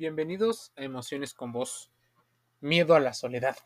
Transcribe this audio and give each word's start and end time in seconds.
Bienvenidos 0.00 0.72
a 0.78 0.84
Emociones 0.84 1.34
con 1.34 1.52
Vos. 1.52 1.90
Miedo 2.62 2.94
a 2.94 3.00
la 3.00 3.12
soledad. 3.12 3.58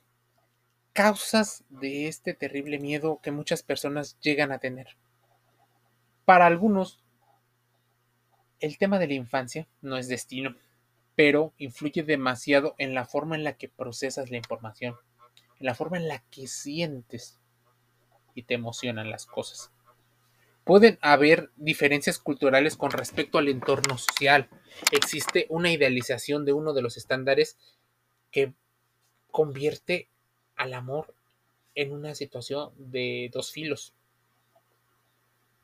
Causas 0.92 1.62
de 1.68 2.08
este 2.08 2.34
terrible 2.34 2.80
miedo 2.80 3.20
que 3.22 3.30
muchas 3.30 3.62
personas 3.62 4.18
llegan 4.18 4.50
a 4.50 4.58
tener. 4.58 4.96
Para 6.24 6.46
algunos, 6.46 7.04
el 8.58 8.78
tema 8.78 8.98
de 8.98 9.06
la 9.06 9.14
infancia 9.14 9.68
no 9.80 9.96
es 9.96 10.08
destino, 10.08 10.56
pero 11.14 11.52
influye 11.56 12.02
demasiado 12.02 12.74
en 12.78 12.94
la 12.94 13.04
forma 13.04 13.36
en 13.36 13.44
la 13.44 13.52
que 13.52 13.68
procesas 13.68 14.32
la 14.32 14.36
información, 14.36 14.96
en 15.60 15.66
la 15.66 15.76
forma 15.76 15.98
en 15.98 16.08
la 16.08 16.18
que 16.32 16.48
sientes 16.48 17.38
y 18.34 18.42
te 18.42 18.54
emocionan 18.54 19.08
las 19.08 19.24
cosas. 19.24 19.70
Pueden 20.64 20.98
haber 21.02 21.50
diferencias 21.56 22.18
culturales 22.18 22.76
con 22.76 22.90
respecto 22.90 23.36
al 23.36 23.48
entorno 23.48 23.98
social. 23.98 24.48
Existe 24.92 25.46
una 25.50 25.70
idealización 25.70 26.46
de 26.46 26.54
uno 26.54 26.72
de 26.72 26.80
los 26.80 26.96
estándares 26.96 27.58
que 28.30 28.54
convierte 29.30 30.08
al 30.56 30.72
amor 30.72 31.14
en 31.74 31.92
una 31.92 32.14
situación 32.14 32.72
de 32.78 33.30
dos 33.32 33.52
filos. 33.52 33.92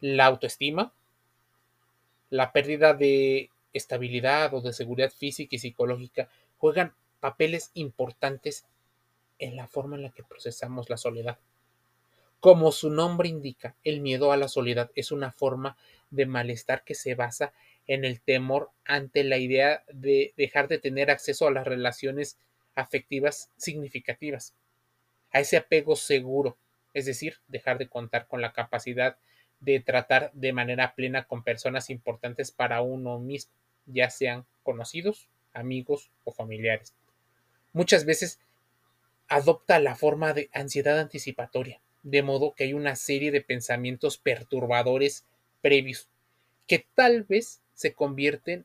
La 0.00 0.26
autoestima, 0.26 0.92
la 2.28 2.52
pérdida 2.52 2.92
de 2.92 3.50
estabilidad 3.72 4.52
o 4.52 4.60
de 4.60 4.72
seguridad 4.72 5.10
física 5.10 5.56
y 5.56 5.60
psicológica 5.60 6.28
juegan 6.58 6.94
papeles 7.20 7.70
importantes 7.74 8.66
en 9.38 9.56
la 9.56 9.66
forma 9.66 9.96
en 9.96 10.02
la 10.02 10.10
que 10.10 10.24
procesamos 10.24 10.90
la 10.90 10.98
soledad. 10.98 11.38
Como 12.40 12.72
su 12.72 12.88
nombre 12.88 13.28
indica, 13.28 13.76
el 13.84 14.00
miedo 14.00 14.32
a 14.32 14.38
la 14.38 14.48
soledad 14.48 14.90
es 14.94 15.12
una 15.12 15.30
forma 15.30 15.76
de 16.10 16.24
malestar 16.24 16.84
que 16.84 16.94
se 16.94 17.14
basa 17.14 17.52
en 17.86 18.06
el 18.06 18.20
temor 18.22 18.70
ante 18.86 19.24
la 19.24 19.36
idea 19.36 19.84
de 19.92 20.32
dejar 20.38 20.66
de 20.66 20.78
tener 20.78 21.10
acceso 21.10 21.46
a 21.46 21.50
las 21.50 21.66
relaciones 21.66 22.38
afectivas 22.74 23.50
significativas, 23.58 24.54
a 25.32 25.40
ese 25.40 25.58
apego 25.58 25.96
seguro, 25.96 26.56
es 26.94 27.04
decir, 27.04 27.36
dejar 27.48 27.76
de 27.76 27.88
contar 27.88 28.26
con 28.26 28.40
la 28.40 28.52
capacidad 28.52 29.18
de 29.60 29.80
tratar 29.80 30.32
de 30.32 30.54
manera 30.54 30.94
plena 30.94 31.24
con 31.24 31.44
personas 31.44 31.90
importantes 31.90 32.50
para 32.52 32.80
uno 32.80 33.18
mismo, 33.18 33.52
ya 33.84 34.08
sean 34.08 34.46
conocidos, 34.62 35.28
amigos 35.52 36.10
o 36.24 36.32
familiares. 36.32 36.94
Muchas 37.74 38.06
veces 38.06 38.40
adopta 39.28 39.78
la 39.78 39.94
forma 39.94 40.32
de 40.32 40.48
ansiedad 40.54 40.98
anticipatoria, 40.98 41.80
de 42.02 42.22
modo 42.22 42.54
que 42.54 42.64
hay 42.64 42.72
una 42.72 42.96
serie 42.96 43.30
de 43.30 43.40
pensamientos 43.40 44.18
perturbadores 44.18 45.26
previos 45.60 46.08
que 46.66 46.86
tal 46.94 47.24
vez 47.24 47.60
se 47.74 47.94
convierten 47.94 48.64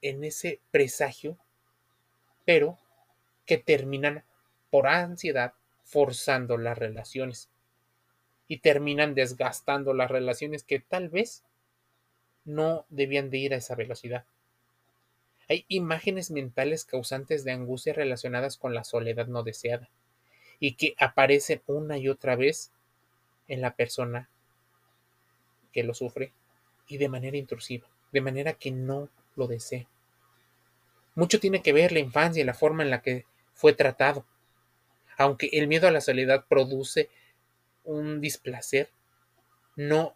en 0.00 0.24
ese 0.24 0.60
presagio, 0.70 1.36
pero 2.44 2.78
que 3.44 3.58
terminan 3.58 4.24
por 4.70 4.86
ansiedad 4.86 5.54
forzando 5.82 6.56
las 6.56 6.78
relaciones 6.78 7.48
y 8.48 8.58
terminan 8.58 9.14
desgastando 9.14 9.92
las 9.92 10.10
relaciones 10.10 10.62
que 10.62 10.78
tal 10.78 11.08
vez 11.08 11.42
no 12.44 12.86
debían 12.88 13.30
de 13.30 13.38
ir 13.38 13.54
a 13.54 13.56
esa 13.56 13.74
velocidad. 13.74 14.24
Hay 15.48 15.64
imágenes 15.68 16.30
mentales 16.30 16.84
causantes 16.84 17.44
de 17.44 17.52
angustia 17.52 17.92
relacionadas 17.92 18.56
con 18.56 18.74
la 18.74 18.84
soledad 18.84 19.26
no 19.26 19.42
deseada 19.42 19.88
y 20.60 20.74
que 20.74 20.94
aparecen 20.98 21.62
una 21.66 21.98
y 21.98 22.08
otra 22.08 22.36
vez 22.36 22.72
en 23.48 23.60
la 23.60 23.74
persona 23.74 24.28
que 25.72 25.82
lo 25.82 25.94
sufre 25.94 26.32
y 26.88 26.98
de 26.98 27.08
manera 27.08 27.36
intrusiva, 27.36 27.86
de 28.12 28.20
manera 28.20 28.54
que 28.54 28.70
no 28.70 29.08
lo 29.34 29.46
desea. 29.46 29.86
Mucho 31.14 31.40
tiene 31.40 31.62
que 31.62 31.72
ver 31.72 31.92
la 31.92 31.98
infancia 31.98 32.42
y 32.42 32.46
la 32.46 32.54
forma 32.54 32.82
en 32.82 32.90
la 32.90 33.02
que 33.02 33.24
fue 33.54 33.72
tratado. 33.72 34.26
Aunque 35.18 35.48
el 35.52 35.66
miedo 35.66 35.88
a 35.88 35.90
la 35.90 36.00
soledad 36.00 36.44
produce 36.46 37.08
un 37.84 38.20
displacer, 38.20 38.90
no 39.76 40.14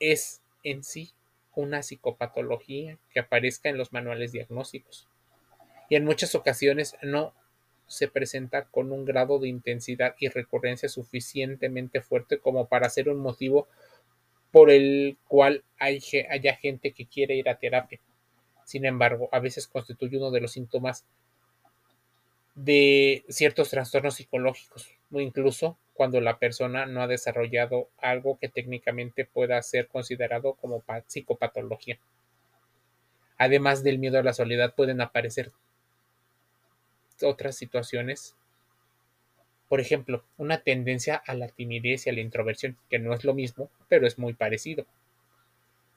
es 0.00 0.42
en 0.62 0.82
sí 0.82 1.12
una 1.54 1.82
psicopatología 1.82 2.98
que 3.10 3.20
aparezca 3.20 3.68
en 3.68 3.78
los 3.78 3.92
manuales 3.92 4.32
diagnósticos. 4.32 5.08
Y 5.88 5.96
en 5.96 6.04
muchas 6.04 6.34
ocasiones 6.34 6.96
no 7.02 7.32
se 7.86 8.08
presenta 8.08 8.64
con 8.64 8.92
un 8.92 9.04
grado 9.04 9.38
de 9.38 9.48
intensidad 9.48 10.14
y 10.18 10.28
recurrencia 10.28 10.88
suficientemente 10.88 12.00
fuerte 12.00 12.38
como 12.38 12.66
para 12.66 12.88
ser 12.90 13.08
un 13.08 13.18
motivo 13.18 13.68
por 14.50 14.70
el 14.70 15.18
cual 15.28 15.64
hay, 15.78 16.00
haya 16.30 16.56
gente 16.56 16.92
que 16.92 17.06
quiere 17.06 17.36
ir 17.36 17.48
a 17.48 17.58
terapia. 17.58 18.00
Sin 18.64 18.84
embargo, 18.84 19.28
a 19.32 19.38
veces 19.38 19.68
constituye 19.68 20.16
uno 20.16 20.30
de 20.30 20.40
los 20.40 20.52
síntomas 20.52 21.04
de 22.54 23.24
ciertos 23.28 23.68
trastornos 23.68 24.14
psicológicos, 24.14 24.88
o 25.12 25.20
incluso 25.20 25.78
cuando 25.92 26.20
la 26.20 26.38
persona 26.38 26.86
no 26.86 27.02
ha 27.02 27.06
desarrollado 27.06 27.90
algo 27.98 28.38
que 28.38 28.48
técnicamente 28.48 29.24
pueda 29.24 29.60
ser 29.62 29.88
considerado 29.88 30.54
como 30.54 30.82
psicopatología. 31.06 31.98
Además 33.38 33.82
del 33.82 33.98
miedo 33.98 34.18
a 34.18 34.22
la 34.22 34.32
soledad, 34.32 34.74
pueden 34.74 35.00
aparecer 35.00 35.52
otras 37.22 37.56
situaciones. 37.56 38.34
Por 39.68 39.80
ejemplo, 39.80 40.24
una 40.36 40.62
tendencia 40.62 41.16
a 41.16 41.34
la 41.34 41.48
timidez 41.48 42.06
y 42.06 42.10
a 42.10 42.12
la 42.12 42.20
introversión, 42.20 42.76
que 42.88 42.98
no 42.98 43.14
es 43.14 43.24
lo 43.24 43.34
mismo, 43.34 43.70
pero 43.88 44.06
es 44.06 44.18
muy 44.18 44.34
parecido. 44.34 44.86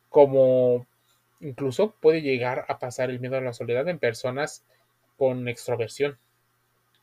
Como 0.09 0.87
incluso 1.39 1.91
puede 2.01 2.21
llegar 2.21 2.65
a 2.67 2.79
pasar 2.79 3.09
el 3.09 3.19
miedo 3.19 3.37
a 3.37 3.41
la 3.41 3.53
soledad 3.53 3.87
en 3.87 3.99
personas 3.99 4.63
con 5.17 5.47
extroversión. 5.47 6.17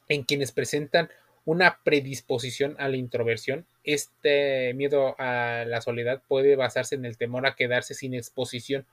En 0.08 0.24
quienes 0.24 0.52
presentan 0.52 1.08
una 1.44 1.78
predisposición 1.84 2.74
a 2.78 2.88
la 2.88 2.96
introversión, 2.96 3.66
este 3.84 4.74
miedo 4.74 5.14
a 5.18 5.64
la 5.66 5.80
soledad 5.80 6.22
puede 6.26 6.56
basarse 6.56 6.96
en 6.96 7.04
el 7.04 7.16
temor 7.16 7.46
a 7.46 7.54
quedarse 7.54 7.94
sin 7.94 8.14
exposición 8.14 8.84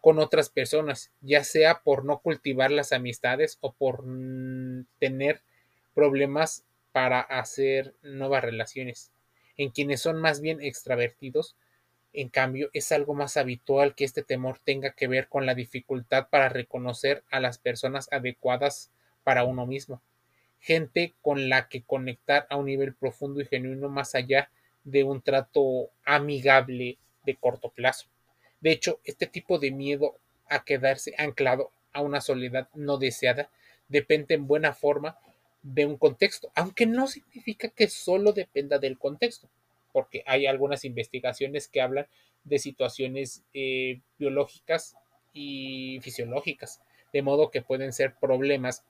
con 0.00 0.18
otras 0.18 0.48
personas, 0.48 1.12
ya 1.20 1.44
sea 1.44 1.82
por 1.82 2.04
no 2.04 2.20
cultivar 2.20 2.70
las 2.70 2.92
amistades 2.92 3.58
o 3.60 3.72
por 3.72 4.02
mm, 4.04 4.86
tener 4.98 5.42
problemas 5.94 6.64
para 6.92 7.20
hacer 7.20 7.94
nuevas 8.02 8.42
relaciones. 8.42 9.12
En 9.56 9.70
quienes 9.70 10.00
son 10.00 10.20
más 10.20 10.40
bien 10.40 10.60
extravertidos, 10.62 11.56
en 12.12 12.28
cambio, 12.28 12.70
es 12.72 12.90
algo 12.92 13.14
más 13.14 13.36
habitual 13.36 13.94
que 13.94 14.04
este 14.04 14.22
temor 14.22 14.58
tenga 14.58 14.92
que 14.92 15.06
ver 15.06 15.28
con 15.28 15.46
la 15.46 15.54
dificultad 15.54 16.28
para 16.28 16.48
reconocer 16.48 17.22
a 17.30 17.38
las 17.38 17.58
personas 17.58 18.08
adecuadas 18.10 18.90
para 19.22 19.44
uno 19.44 19.66
mismo, 19.66 20.02
gente 20.58 21.14
con 21.22 21.48
la 21.48 21.68
que 21.68 21.82
conectar 21.82 22.46
a 22.50 22.56
un 22.56 22.66
nivel 22.66 22.94
profundo 22.94 23.40
y 23.40 23.46
genuino 23.46 23.88
más 23.88 24.14
allá 24.14 24.50
de 24.82 25.04
un 25.04 25.22
trato 25.22 25.90
amigable 26.04 26.98
de 27.24 27.36
corto 27.36 27.70
plazo. 27.70 28.09
De 28.60 28.72
hecho, 28.72 29.00
este 29.04 29.26
tipo 29.26 29.58
de 29.58 29.70
miedo 29.70 30.16
a 30.48 30.64
quedarse 30.64 31.14
anclado 31.18 31.70
a 31.92 32.02
una 32.02 32.20
soledad 32.20 32.68
no 32.74 32.98
deseada 32.98 33.50
depende 33.88 34.34
en 34.34 34.46
buena 34.46 34.72
forma 34.72 35.18
de 35.62 35.86
un 35.86 35.96
contexto, 35.96 36.50
aunque 36.54 36.86
no 36.86 37.06
significa 37.06 37.68
que 37.68 37.88
solo 37.88 38.32
dependa 38.32 38.78
del 38.78 38.98
contexto, 38.98 39.48
porque 39.92 40.22
hay 40.26 40.46
algunas 40.46 40.84
investigaciones 40.84 41.68
que 41.68 41.82
hablan 41.82 42.06
de 42.44 42.58
situaciones 42.58 43.44
eh, 43.52 44.00
biológicas 44.18 44.96
y 45.32 46.00
fisiológicas, 46.02 46.80
de 47.12 47.22
modo 47.22 47.50
que 47.50 47.62
pueden 47.62 47.92
ser 47.92 48.14
problemas 48.14 48.84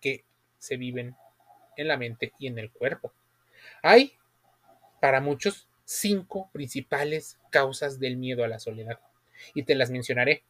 que 0.00 0.24
se 0.58 0.76
viven 0.76 1.14
en 1.76 1.88
la 1.88 1.96
mente 1.96 2.32
y 2.38 2.48
en 2.48 2.58
el 2.58 2.70
cuerpo. 2.70 3.12
Hay 3.82 4.14
para 5.00 5.20
muchos 5.20 5.67
cinco 5.88 6.50
principales 6.52 7.38
causas 7.50 7.98
del 7.98 8.18
miedo 8.18 8.44
a 8.44 8.48
la 8.48 8.58
soledad. 8.58 9.00
Y 9.54 9.62
te 9.62 9.74
las 9.74 9.90
mencionaré. 9.90 10.42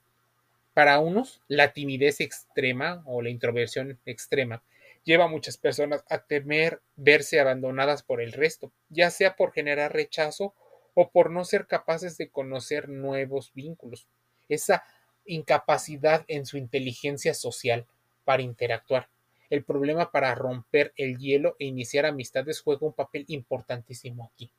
Para 0.74 0.98
unos, 0.98 1.42
la 1.46 1.72
timidez 1.72 2.20
extrema 2.20 3.04
o 3.06 3.22
la 3.22 3.30
introversión 3.30 4.00
extrema 4.04 4.64
lleva 5.04 5.26
a 5.26 5.28
muchas 5.28 5.56
personas 5.56 6.04
a 6.10 6.24
temer 6.24 6.82
verse 6.96 7.38
abandonadas 7.38 8.02
por 8.02 8.20
el 8.20 8.32
resto, 8.32 8.72
ya 8.88 9.10
sea 9.10 9.36
por 9.36 9.52
generar 9.52 9.92
rechazo 9.92 10.54
o 10.94 11.10
por 11.10 11.30
no 11.30 11.44
ser 11.44 11.68
capaces 11.68 12.18
de 12.18 12.30
conocer 12.30 12.88
nuevos 12.88 13.52
vínculos. 13.54 14.08
Esa 14.48 14.82
incapacidad 15.24 16.24
en 16.26 16.46
su 16.46 16.56
inteligencia 16.56 17.32
social 17.32 17.86
para 18.24 18.42
interactuar. 18.42 19.08
El 19.50 19.62
problema 19.62 20.10
para 20.10 20.34
romper 20.34 20.92
el 20.96 21.16
hielo 21.16 21.54
e 21.60 21.66
iniciar 21.66 22.06
amistades 22.06 22.60
juega 22.60 22.86
un 22.86 22.92
papel 22.92 23.24
importantísimo 23.28 24.24
aquí. 24.24 24.50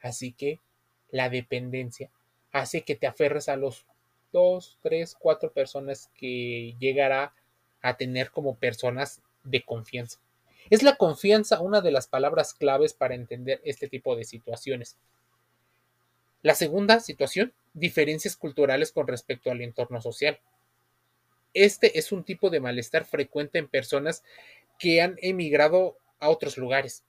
Así 0.00 0.32
que 0.32 0.60
la 1.10 1.28
dependencia 1.28 2.10
hace 2.52 2.82
que 2.82 2.94
te 2.94 3.06
aferres 3.06 3.48
a 3.48 3.56
los 3.56 3.86
dos, 4.32 4.78
tres, 4.82 5.16
cuatro 5.18 5.52
personas 5.52 6.10
que 6.14 6.74
llegará 6.78 7.34
a 7.82 7.96
tener 7.96 8.30
como 8.30 8.56
personas 8.56 9.22
de 9.44 9.62
confianza. 9.62 10.20
Es 10.68 10.82
la 10.82 10.96
confianza 10.96 11.60
una 11.60 11.80
de 11.80 11.90
las 11.90 12.06
palabras 12.06 12.54
claves 12.54 12.94
para 12.94 13.14
entender 13.14 13.60
este 13.64 13.88
tipo 13.88 14.14
de 14.14 14.24
situaciones. 14.24 14.96
La 16.42 16.54
segunda 16.54 17.00
situación, 17.00 17.52
diferencias 17.74 18.36
culturales 18.36 18.92
con 18.92 19.06
respecto 19.06 19.50
al 19.50 19.60
entorno 19.62 20.00
social. 20.00 20.38
Este 21.52 21.98
es 21.98 22.12
un 22.12 22.24
tipo 22.24 22.50
de 22.50 22.60
malestar 22.60 23.04
frecuente 23.04 23.58
en 23.58 23.68
personas 23.68 24.22
que 24.78 25.02
han 25.02 25.16
emigrado 25.20 25.96
a 26.20 26.28
otros 26.28 26.56
lugares 26.56 27.04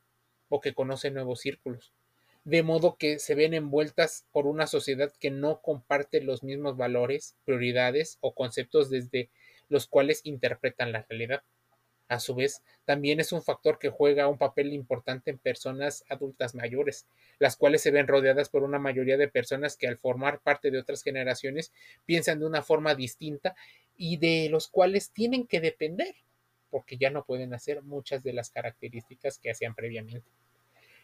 o 0.50 0.60
que 0.60 0.74
conocen 0.74 1.14
nuevos 1.14 1.42
círculos, 1.42 1.94
de 2.44 2.64
modo 2.64 2.96
que 2.98 3.20
se 3.20 3.36
ven 3.36 3.54
envueltas 3.54 4.26
por 4.32 4.48
una 4.48 4.66
sociedad 4.66 5.14
que 5.20 5.30
no 5.30 5.62
comparte 5.62 6.22
los 6.22 6.44
mismos 6.44 6.76
valores, 6.76 7.36
prioridades 7.46 8.18
o 8.22 8.34
conceptos 8.34 8.90
desde 8.90 9.30
los 9.70 9.88
cuales 9.88 10.22
interpretan 10.24 10.92
la 10.92 11.06
realidad. 11.08 11.44
A 12.08 12.20
su 12.20 12.36
vez, 12.36 12.62
también 12.84 13.22
es 13.22 13.32
un 13.32 13.42
factor 13.42 13.80
que 13.80 13.90
juega 13.90 14.28
un 14.28 14.38
papel 14.38 14.74
importante 14.74 15.32
en 15.32 15.38
personas 15.38 16.04
adultas 16.10 16.56
mayores, 16.56 17.08
las 17.40 17.56
cuales 17.56 17.82
se 17.82 17.92
ven 17.92 18.08
rodeadas 18.08 18.50
por 18.50 18.64
una 18.64 18.80
mayoría 18.80 19.16
de 19.16 19.30
personas 19.30 19.78
que 19.78 19.88
al 19.88 19.98
formar 19.98 20.42
parte 20.42 20.72
de 20.72 20.80
otras 20.80 21.04
generaciones 21.04 21.72
piensan 22.06 22.40
de 22.40 22.48
una 22.48 22.64
forma 22.64 22.96
distinta 22.96 23.56
y 23.96 24.18
de 24.18 24.50
los 24.50 24.68
cuales 24.68 25.12
tienen 25.12 25.48
que 25.48 25.62
depender, 25.62 26.16
porque 26.70 26.98
ya 26.98 27.12
no 27.12 27.24
pueden 27.24 27.54
hacer 27.54 27.82
muchas 27.82 28.24
de 28.24 28.34
las 28.34 28.50
características 28.50 29.40
que 29.40 29.52
hacían 29.52 29.74
previamente. 29.74 30.28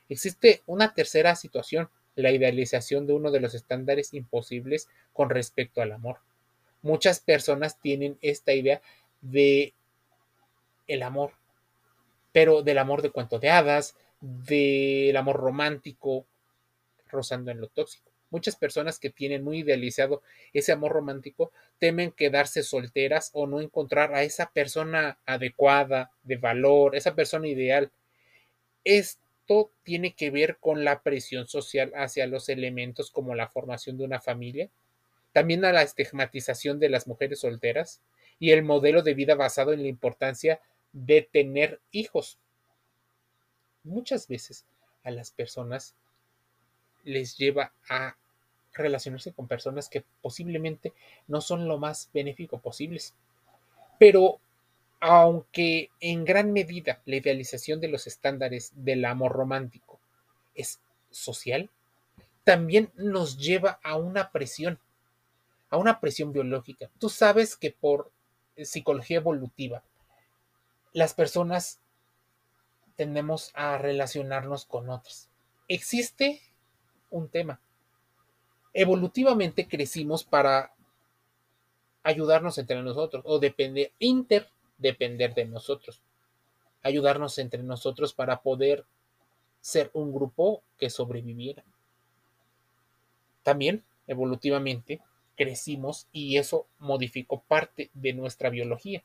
Existe 0.10 0.64
una 0.66 0.94
tercera 0.94 1.36
situación, 1.36 1.90
la 2.16 2.32
idealización 2.32 3.06
de 3.06 3.14
uno 3.14 3.32
de 3.32 3.40
los 3.40 3.54
estándares 3.54 4.14
imposibles 4.14 4.90
con 5.14 5.30
respecto 5.30 5.82
al 5.82 5.92
amor. 5.92 6.20
Muchas 6.82 7.20
personas 7.20 7.80
tienen 7.80 8.18
esta 8.22 8.54
idea 8.54 8.82
de 9.22 9.74
el 10.88 11.04
amor, 11.04 11.34
pero 12.32 12.64
del 12.64 12.78
amor 12.78 13.02
de 13.02 13.12
cuento 13.12 13.40
de 13.40 13.50
hadas, 13.50 13.96
del 14.22 15.16
amor 15.18 15.38
romántico, 15.38 16.26
rozando 17.10 17.52
en 17.52 17.60
lo 17.60 17.68
tóxico. 17.68 18.12
Muchas 18.30 18.58
personas 18.58 19.00
que 19.00 19.10
tienen 19.10 19.44
muy 19.44 19.60
idealizado 19.60 20.22
ese 20.54 20.74
amor 20.74 20.92
romántico 20.92 21.52
temen 21.80 22.12
quedarse 22.12 22.62
solteras 22.62 23.32
o 23.34 23.48
no 23.48 23.62
encontrar 23.62 24.14
a 24.14 24.24
esa 24.24 24.52
persona 24.52 25.18
adecuada, 25.26 26.12
de 26.24 26.36
valor, 26.36 26.96
esa 26.96 27.16
persona 27.16 27.48
ideal. 27.48 27.92
Esto 29.50 29.72
tiene 29.84 30.14
que 30.14 30.30
ver 30.30 30.58
con 30.58 30.84
la 30.84 31.04
presión 31.04 31.48
social 31.48 31.94
hacia 31.96 32.28
los 32.28 32.50
elementos 32.50 33.12
como 33.12 33.34
la 33.34 33.48
formación 33.48 33.98
de 33.98 34.04
una 34.04 34.20
familia, 34.20 34.70
también 35.32 35.64
a 35.64 35.72
la 35.72 35.84
estigmatización 35.84 36.80
de 36.80 36.90
las 36.90 37.08
mujeres 37.08 37.40
solteras 37.40 38.02
y 38.40 38.52
el 38.52 38.62
modelo 38.64 39.04
de 39.04 39.14
vida 39.14 39.36
basado 39.36 39.72
en 39.72 39.84
la 39.84 39.88
importancia 39.88 40.60
de 40.92 41.22
tener 41.22 41.80
hijos. 41.92 42.38
Muchas 43.86 44.28
veces 44.28 44.66
a 45.06 45.12
las 45.12 45.32
personas 45.32 45.96
les 47.06 47.38
lleva 47.38 47.72
a 47.88 48.18
relacionarse 48.74 49.32
con 49.32 49.48
personas 49.48 49.88
que 49.88 50.04
posiblemente 50.22 50.92
no 51.26 51.40
son 51.40 51.70
lo 51.70 51.78
más 51.78 52.10
benéfico 52.14 52.60
posibles. 52.60 53.16
Pero 53.98 54.42
aunque 55.00 55.92
en 56.00 56.26
gran 56.26 56.54
medida 56.54 57.02
la 57.06 57.18
idealización 57.18 57.80
de 57.80 57.88
los 57.88 58.08
estándares 58.08 58.72
del 58.76 59.06
amor 59.06 59.32
romántico 59.32 60.00
es 60.56 60.80
social, 61.12 61.70
también 62.44 62.92
nos 62.96 63.38
lleva 63.38 63.80
a 63.84 63.96
una 63.96 64.32
presión, 64.32 64.80
a 65.70 65.78
una 65.78 66.00
presión 66.00 66.32
biológica. 66.32 66.90
Tú 66.98 67.10
sabes 67.10 67.56
que 67.56 67.72
por 67.72 68.12
psicología 68.56 69.18
evolutiva, 69.18 69.84
las 70.94 71.14
personas 71.14 71.80
tendemos 72.96 73.52
a 73.54 73.78
relacionarnos 73.78 74.66
con 74.66 74.90
otras. 74.90 75.30
Existe 75.68 76.42
un 77.10 77.30
tema. 77.30 77.60
Evolutivamente 78.74 79.68
crecimos 79.68 80.24
para 80.24 80.74
ayudarnos 82.04 82.58
entre 82.58 82.82
nosotros 82.82 83.24
o 83.26 83.40
depender, 83.40 83.92
interdepender 84.78 85.34
de 85.34 85.46
nosotros. 85.46 86.02
Ayudarnos 86.84 87.38
entre 87.40 87.64
nosotros 87.64 88.14
para 88.14 88.42
poder 88.42 88.86
ser 89.60 89.90
un 89.94 90.14
grupo 90.14 90.64
que 90.78 90.90
sobreviviera. 90.90 91.64
También, 93.44 93.84
evolutivamente, 94.08 95.02
crecimos 95.36 96.08
y 96.12 96.38
eso 96.38 96.68
modificó 96.80 97.42
parte 97.42 97.90
de 97.94 98.14
nuestra 98.14 98.50
biología 98.50 99.04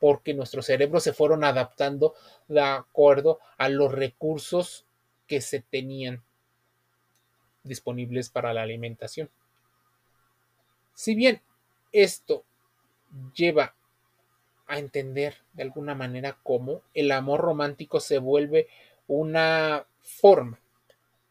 porque 0.00 0.34
nuestros 0.34 0.66
cerebros 0.66 1.02
se 1.02 1.12
fueron 1.12 1.44
adaptando 1.44 2.14
de 2.48 2.60
acuerdo 2.60 3.38
a 3.56 3.68
los 3.68 3.92
recursos 3.92 4.86
que 5.26 5.40
se 5.40 5.60
tenían 5.60 6.22
disponibles 7.62 8.28
para 8.28 8.52
la 8.52 8.62
alimentación. 8.62 9.30
Si 10.94 11.14
bien 11.14 11.40
esto 11.92 12.44
lleva 13.34 13.74
a 14.74 14.78
entender 14.78 15.36
de 15.52 15.62
alguna 15.62 15.94
manera 15.94 16.38
cómo 16.42 16.82
el 16.94 17.12
amor 17.12 17.40
romántico 17.40 18.00
se 18.00 18.18
vuelve 18.18 18.68
una 19.06 19.86
forma 20.02 20.60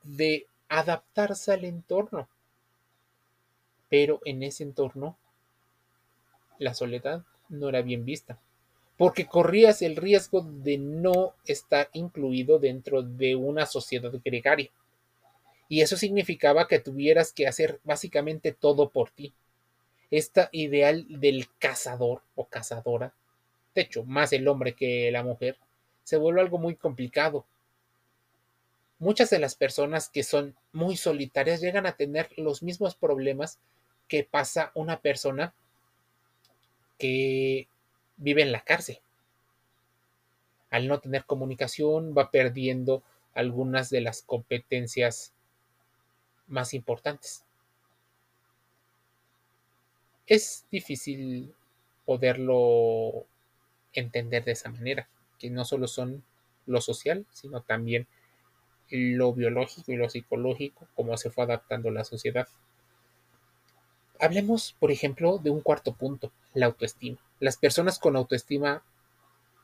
de 0.04 0.48
adaptarse 0.70 1.54
al 1.54 1.66
entorno, 1.66 2.28
pero 3.90 4.20
en 4.26 4.44
ese 4.44 4.64
entorno 4.64 5.18
la 6.60 6.74
soledad 6.74 7.24
no 7.50 7.70
era 7.70 7.82
bien 7.82 8.06
vista 8.06 8.40
porque 8.98 9.26
corrías 9.26 9.82
el 9.82 9.96
riesgo 9.96 10.42
de 10.42 10.78
no 10.78 11.34
estar 11.46 11.90
incluido 11.94 12.60
dentro 12.60 13.02
de 13.02 13.36
una 13.36 13.66
sociedad 13.66 14.12
gregaria. 14.24 14.70
Y 15.68 15.82
eso 15.82 15.98
significaba 15.98 16.68
que 16.68 16.80
tuvieras 16.80 17.34
que 17.34 17.48
hacer 17.48 17.80
básicamente 17.84 18.52
todo 18.52 18.90
por 18.90 19.10
ti. 19.10 19.34
Esta 20.12 20.50
ideal 20.52 21.06
del 21.10 21.48
cazador 21.58 22.22
o 22.36 22.46
cazadora, 22.46 23.14
de 23.76 23.82
hecho, 23.82 24.04
más 24.04 24.34
el 24.34 24.48
hombre 24.48 24.74
que 24.74 25.12
la 25.12 25.24
mujer, 25.24 25.58
se 26.04 26.18
vuelve 26.18 26.42
algo 26.42 26.58
muy 26.58 26.76
complicado. 26.76 27.46
Muchas 29.00 29.30
de 29.30 29.40
las 29.40 29.56
personas 29.56 30.10
que 30.10 30.24
son 30.24 30.56
muy 30.72 30.96
solitarias 30.98 31.62
llegan 31.62 31.86
a 31.86 31.96
tener 31.96 32.30
los 32.38 32.64
mismos 32.64 32.96
problemas 32.96 33.60
que 34.08 34.24
pasa 34.24 34.72
una 34.76 35.02
persona 35.02 35.54
que 37.00 37.68
vive 38.18 38.44
en 38.44 38.52
la 38.52 38.62
cárcel. 38.62 39.00
Al 40.70 40.88
no 40.88 41.00
tener 41.00 41.26
comunicación 41.26 42.14
va 42.18 42.32
perdiendo 42.32 43.04
algunas 43.34 43.90
de 43.90 44.02
las 44.02 44.22
competencias 44.22 45.34
más 46.48 46.74
importantes. 46.74 47.44
Es 50.28 50.66
difícil 50.72 51.54
poderlo 52.06 53.26
entender 54.02 54.44
de 54.44 54.54
esa 54.54 54.70
manera, 54.70 55.08
que 55.40 55.50
no 55.50 55.66
solo 55.66 55.88
son 55.88 56.24
lo 56.66 56.82
social, 56.82 57.26
sino 57.32 57.62
también 57.62 58.08
lo 58.90 59.34
biológico 59.34 59.92
y 59.92 59.96
lo 59.96 60.10
psicológico, 60.10 60.88
cómo 60.96 61.18
se 61.18 61.30
fue 61.30 61.44
adaptando 61.46 61.90
la 61.90 62.04
sociedad. 62.04 62.48
Hablemos, 64.20 64.76
por 64.80 64.92
ejemplo, 64.92 65.40
de 65.40 65.50
un 65.50 65.62
cuarto 65.62 65.96
punto, 65.96 66.32
la 66.54 66.68
autoestima. 66.68 67.18
Las 67.40 67.58
personas 67.58 68.00
con 68.00 68.16
autoestima 68.16 68.84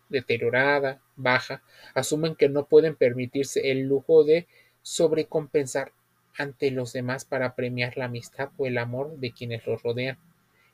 deteriorada, 0.10 1.02
baja, 1.16 1.62
asumen 1.94 2.36
que 2.36 2.50
no 2.50 2.66
pueden 2.66 2.96
permitirse 2.96 3.72
el 3.72 3.88
lujo 3.88 4.24
de 4.24 4.48
sobrecompensar 4.82 5.94
ante 6.38 6.72
los 6.72 6.94
demás 6.94 7.26
para 7.26 7.56
premiar 7.56 7.98
la 7.98 8.06
amistad 8.06 8.50
o 8.58 8.66
el 8.66 8.78
amor 8.78 9.18
de 9.18 9.32
quienes 9.32 9.66
los 9.68 9.84
rodean. 9.84 10.18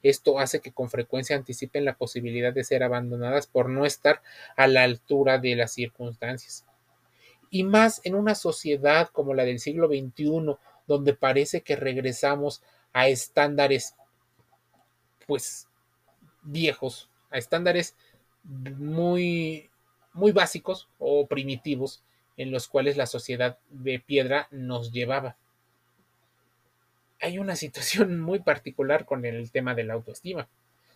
Esto 0.05 0.37
hace 0.37 0.59
que 0.59 0.71
con 0.71 0.91
frecuencia 0.91 1.35
anticipen 1.35 1.83
la 1.83 1.97
posibilidad 1.97 2.53
de 2.53 2.63
ser 2.63 2.83
abandonadas 2.83 3.47
por 3.47 3.69
no 3.69 3.87
estar 3.87 4.21
a 4.55 4.67
la 4.67 4.83
altura 4.83 5.39
de 5.39 5.55
las 5.55 5.73
circunstancias. 5.73 6.63
Y 7.49 7.63
más 7.63 8.01
en 8.03 8.13
una 8.13 8.35
sociedad 8.35 9.09
como 9.09 9.33
la 9.33 9.45
del 9.45 9.57
siglo 9.57 9.87
XXI, 9.87 10.57
donde 10.85 11.15
parece 11.15 11.61
que 11.61 11.75
regresamos 11.75 12.61
a 12.93 13.07
estándares 13.07 13.95
pues 15.25 15.67
viejos, 16.43 17.09
a 17.31 17.39
estándares 17.39 17.95
muy, 18.43 19.71
muy 20.13 20.31
básicos 20.33 20.87
o 20.99 21.25
primitivos 21.25 22.03
en 22.37 22.51
los 22.51 22.67
cuales 22.67 22.95
la 22.95 23.07
sociedad 23.07 23.57
de 23.71 23.99
piedra 23.99 24.49
nos 24.51 24.91
llevaba. 24.91 25.35
Hay 27.25 27.39
una 27.39 27.55
situación 27.55 28.19
muy 28.19 28.39
particular 28.39 29.05
con 29.05 29.25
el 29.25 29.51
tema 29.51 29.73
de 29.73 29.83
la 29.83 29.95
autoestima. 29.95 30.47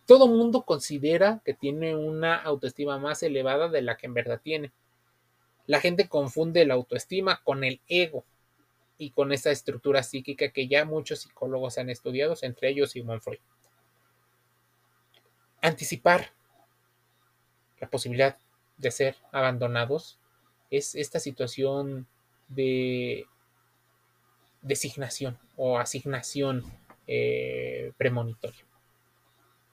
Todo 0.06 0.28
mundo 0.28 0.62
considera 0.62 1.42
que 1.44 1.54
tiene 1.54 1.96
una 1.96 2.36
autoestima 2.36 3.00
más 3.00 3.24
elevada 3.24 3.68
de 3.68 3.82
la 3.82 3.98
que 3.98 4.06
en 4.06 4.14
verdad 4.14 4.40
tiene. 4.44 4.72
La 5.66 5.80
gente 5.80 6.08
confunde 6.08 6.66
la 6.66 6.76
autoestima 6.76 7.42
con 7.44 7.64
el 7.64 7.82
ego 7.88 8.24
y 8.98 9.12
con 9.12 9.32
esa 9.32 9.50
estructura 9.50 10.04
psíquica 10.04 10.50
que 10.50 10.68
ya 10.68 10.86
muchos 10.86 11.22
psicólogos 11.22 11.78
han 11.78 11.90
estudiado, 11.90 12.36
entre 12.42 12.70
ellos 12.70 12.92
Sigmund 12.92 13.22
Freud 13.22 13.40
anticipar 15.62 16.32
la 17.80 17.90
posibilidad 17.90 18.38
de 18.78 18.92
ser 18.92 19.16
abandonados 19.32 20.20
es 20.70 20.96
esta 20.96 21.20
situación 21.20 22.08
de 22.48 23.26
designación 24.62 25.38
o 25.56 25.78
asignación 25.78 26.64
eh, 27.08 27.92
premonitoria. 27.98 28.64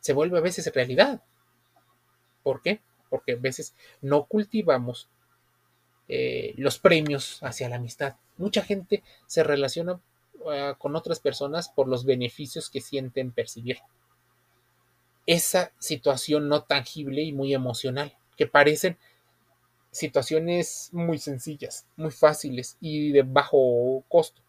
Se 0.01 0.13
vuelve 0.13 0.39
a 0.39 0.43
veces 0.43 0.73
realidad. 0.73 1.23
¿Por 2.43 2.63
qué? 2.63 2.81
Porque 3.11 3.33
a 3.33 3.37
veces 3.37 3.75
no 4.01 4.25
cultivamos 4.25 5.09
eh, 6.09 6.55
los 6.57 6.79
premios 6.79 7.43
hacia 7.43 7.69
la 7.69 7.77
amistad. 7.77 8.15
Mucha 8.37 8.63
gente 8.63 9.03
se 9.27 9.43
relaciona 9.43 9.95
uh, 9.95 10.77
con 10.79 10.95
otras 10.95 11.19
personas 11.19 11.69
por 11.69 11.89
los 11.89 12.05
beneficios 12.05 12.71
que 12.71 12.81
sienten 12.81 13.33
percibir. 13.33 13.79
Esa 15.27 15.73
situación 15.79 16.49
no 16.49 16.63
tangible 16.63 17.23
y 17.23 17.33
muy 17.33 17.53
emocional, 17.53 18.17
que 18.37 18.47
parecen 18.47 18.97
situaciones 19.91 20.91
muy 20.93 21.19
sencillas, 21.19 21.87
muy 21.97 22.13
fáciles 22.13 22.77
y 22.81 23.11
de 23.11 23.23
bajo 23.23 24.05
costo. 24.09 24.43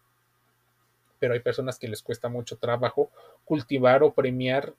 Pero 1.18 1.34
hay 1.34 1.40
personas 1.40 1.78
que 1.78 1.88
les 1.88 2.02
cuesta 2.02 2.28
mucho 2.28 2.56
trabajo 2.58 3.10
cultivar 3.44 4.02
o 4.02 4.12
premiar 4.12 4.74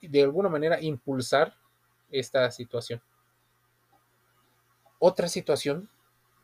de 0.00 0.22
alguna 0.22 0.48
manera 0.48 0.80
impulsar 0.80 1.54
esta 2.10 2.50
situación. 2.50 3.00
Otra 4.98 5.28
situación 5.28 5.88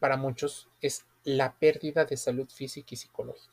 para 0.01 0.17
muchos 0.17 0.69
es 0.81 1.05
la 1.25 1.55
pérdida 1.59 2.05
de 2.05 2.17
salud 2.17 2.49
física 2.49 2.89
y 2.93 2.97
psicológica. 2.97 3.53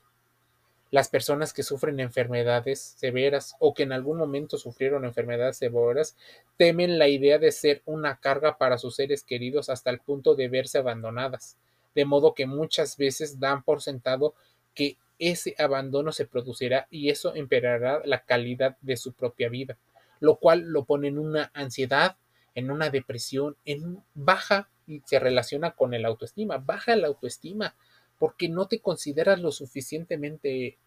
Las 0.92 1.10
personas 1.10 1.52
que 1.52 1.64
sufren 1.64 2.00
enfermedades 2.00 2.80
severas 2.98 3.56
o 3.60 3.74
que 3.74 3.84
en 3.84 3.92
algún 3.92 4.18
momento 4.18 4.58
sufrieron 4.58 5.04
enfermedades 5.04 5.58
severas 5.58 6.16
temen 6.58 7.00
la 7.00 7.08
idea 7.08 7.38
de 7.38 7.52
ser 7.52 7.82
una 7.86 8.18
carga 8.18 8.58
para 8.58 8.78
sus 8.78 8.96
seres 8.96 9.24
queridos 9.24 9.70
hasta 9.70 9.90
el 9.90 10.00
punto 10.00 10.36
de 10.36 10.48
verse 10.48 10.78
abandonadas, 10.78 11.58
de 11.96 12.06
modo 12.06 12.34
que 12.34 12.46
muchas 12.46 12.98
veces 12.98 13.40
dan 13.40 13.64
por 13.64 13.82
sentado 13.82 14.36
que 14.76 14.98
ese 15.18 15.56
abandono 15.58 16.12
se 16.12 16.26
producirá 16.26 16.88
y 16.92 17.10
eso 17.10 17.34
empeorará 17.36 18.02
la 18.06 18.26
calidad 18.26 18.78
de 18.82 18.98
su 18.98 19.14
propia 19.14 19.50
vida, 19.50 19.78
lo 20.20 20.36
cual 20.36 20.62
lo 20.62 20.84
pone 20.84 21.08
en 21.08 21.18
una 21.18 21.52
ansiedad, 21.54 22.18
en 22.54 22.70
una 22.70 22.90
depresión, 22.90 23.56
en 23.66 24.04
baja 24.14 24.70
y 24.86 25.02
se 25.06 25.20
relaciona 25.20 25.72
con 25.72 25.94
el 25.94 26.06
autoestima. 26.06 26.58
Baja 26.58 26.96
la 26.96 27.08
autoestima 27.08 27.76
porque 28.20 28.50
no 28.50 28.68
te 28.68 28.80
consideras 28.80 29.40
lo 29.40 29.52
suficientemente 29.52 30.78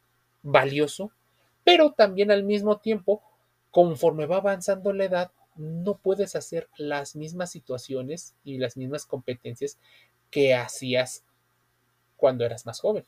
valioso, 0.42 1.10
pero 1.64 1.92
también 1.92 2.30
al 2.30 2.44
mismo 2.44 2.78
tiempo, 2.78 3.22
conforme 3.70 4.26
va 4.26 4.36
avanzando 4.36 4.92
la 4.92 5.04
edad, 5.04 5.32
no 5.56 5.98
puedes 5.98 6.36
hacer 6.36 6.68
las 6.76 7.16
mismas 7.16 7.50
situaciones 7.50 8.34
y 8.44 8.58
las 8.58 8.76
mismas 8.76 9.04
competencias 9.06 9.78
que 10.30 10.54
hacías 10.54 11.24
cuando 12.16 12.44
eras 12.44 12.64
más 12.64 12.80
joven. 12.80 13.04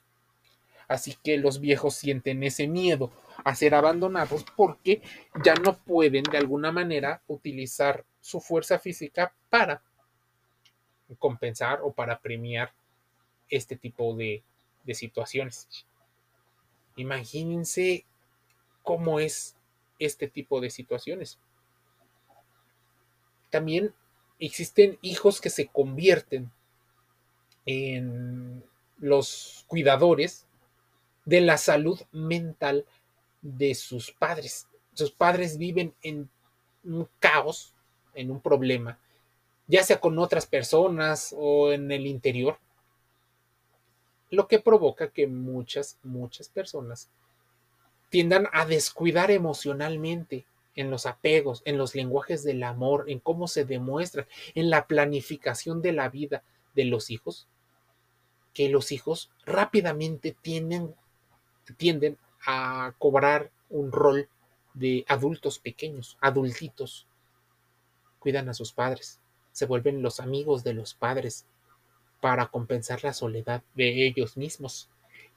Así 0.90 1.16
que 1.22 1.36
los 1.36 1.60
viejos 1.60 1.94
sienten 1.94 2.42
ese 2.42 2.66
miedo 2.66 3.12
a 3.44 3.54
ser 3.54 3.76
abandonados 3.76 4.44
porque 4.56 5.02
ya 5.44 5.54
no 5.54 5.78
pueden 5.78 6.24
de 6.24 6.36
alguna 6.36 6.72
manera 6.72 7.22
utilizar 7.28 8.04
su 8.18 8.40
fuerza 8.40 8.76
física 8.80 9.32
para 9.50 9.84
compensar 11.20 11.78
o 11.84 11.92
para 11.92 12.18
premiar 12.18 12.74
este 13.48 13.76
tipo 13.76 14.16
de, 14.16 14.42
de 14.82 14.94
situaciones. 14.94 15.86
Imagínense 16.96 18.04
cómo 18.82 19.20
es 19.20 19.56
este 20.00 20.26
tipo 20.26 20.60
de 20.60 20.70
situaciones. 20.70 21.38
También 23.48 23.94
existen 24.40 24.98
hijos 25.02 25.40
que 25.40 25.50
se 25.50 25.68
convierten 25.68 26.50
en 27.64 28.64
los 28.98 29.64
cuidadores 29.68 30.48
de 31.24 31.40
la 31.40 31.58
salud 31.58 32.00
mental 32.12 32.86
de 33.42 33.74
sus 33.74 34.12
padres. 34.12 34.66
Sus 34.94 35.10
padres 35.10 35.58
viven 35.58 35.94
en 36.02 36.28
un 36.84 37.08
caos, 37.18 37.74
en 38.14 38.30
un 38.30 38.40
problema, 38.40 38.98
ya 39.66 39.84
sea 39.84 40.00
con 40.00 40.18
otras 40.18 40.46
personas 40.46 41.34
o 41.38 41.72
en 41.72 41.90
el 41.92 42.06
interior, 42.06 42.58
lo 44.30 44.48
que 44.48 44.58
provoca 44.58 45.10
que 45.10 45.26
muchas, 45.26 45.98
muchas 46.02 46.48
personas 46.48 47.10
tiendan 48.10 48.48
a 48.52 48.66
descuidar 48.66 49.30
emocionalmente 49.30 50.46
en 50.76 50.90
los 50.90 51.06
apegos, 51.06 51.62
en 51.64 51.78
los 51.78 51.94
lenguajes 51.94 52.42
del 52.42 52.62
amor, 52.62 53.04
en 53.08 53.18
cómo 53.18 53.48
se 53.48 53.64
demuestra, 53.64 54.26
en 54.54 54.70
la 54.70 54.86
planificación 54.86 55.82
de 55.82 55.92
la 55.92 56.08
vida 56.08 56.42
de 56.74 56.84
los 56.84 57.10
hijos, 57.10 57.48
que 58.54 58.68
los 58.68 58.92
hijos 58.92 59.30
rápidamente 59.44 60.36
tienden, 60.40 60.94
tienden 61.76 62.18
a 62.46 62.94
cobrar 62.98 63.50
un 63.68 63.92
rol 63.92 64.28
de 64.74 65.04
adultos 65.08 65.58
pequeños, 65.58 66.16
adultitos. 66.20 67.06
Cuidan 68.18 68.48
a 68.48 68.54
sus 68.54 68.72
padres, 68.72 69.20
se 69.52 69.66
vuelven 69.66 70.02
los 70.02 70.20
amigos 70.20 70.64
de 70.64 70.74
los 70.74 70.94
padres 70.94 71.46
para 72.20 72.46
compensar 72.46 73.02
la 73.02 73.12
soledad 73.12 73.62
de 73.74 74.06
ellos 74.06 74.36
mismos. 74.36 74.88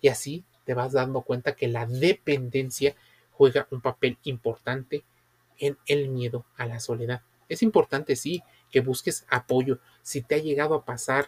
Y 0.01 0.09
así 0.09 0.43
te 0.65 0.73
vas 0.73 0.91
dando 0.93 1.21
cuenta 1.21 1.55
que 1.55 1.67
la 1.67 1.85
dependencia 1.85 2.95
juega 3.31 3.67
un 3.71 3.81
papel 3.81 4.17
importante 4.23 5.03
en 5.57 5.77
el 5.87 6.09
miedo 6.09 6.45
a 6.57 6.65
la 6.65 6.79
soledad. 6.79 7.21
Es 7.49 7.61
importante, 7.63 8.15
sí, 8.15 8.43
que 8.71 8.81
busques 8.81 9.25
apoyo. 9.29 9.79
Si 10.01 10.21
te 10.21 10.35
ha 10.35 10.39
llegado 10.39 10.75
a 10.75 10.85
pasar 10.85 11.27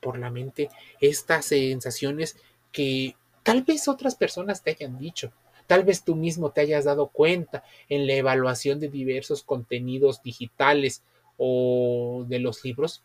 por 0.00 0.18
la 0.18 0.30
mente 0.30 0.70
estas 1.00 1.46
sensaciones 1.46 2.36
que 2.72 3.16
tal 3.46 3.62
vez 3.62 3.86
otras 3.86 4.16
personas 4.16 4.64
te 4.64 4.70
hayan 4.70 4.98
dicho, 4.98 5.32
tal 5.68 5.84
vez 5.84 6.02
tú 6.02 6.16
mismo 6.16 6.50
te 6.50 6.62
hayas 6.62 6.84
dado 6.84 7.06
cuenta 7.06 7.62
en 7.88 8.08
la 8.08 8.14
evaluación 8.14 8.80
de 8.80 8.88
diversos 8.88 9.44
contenidos 9.44 10.20
digitales 10.20 11.04
o 11.38 12.24
de 12.26 12.40
los 12.40 12.64
libros, 12.64 13.04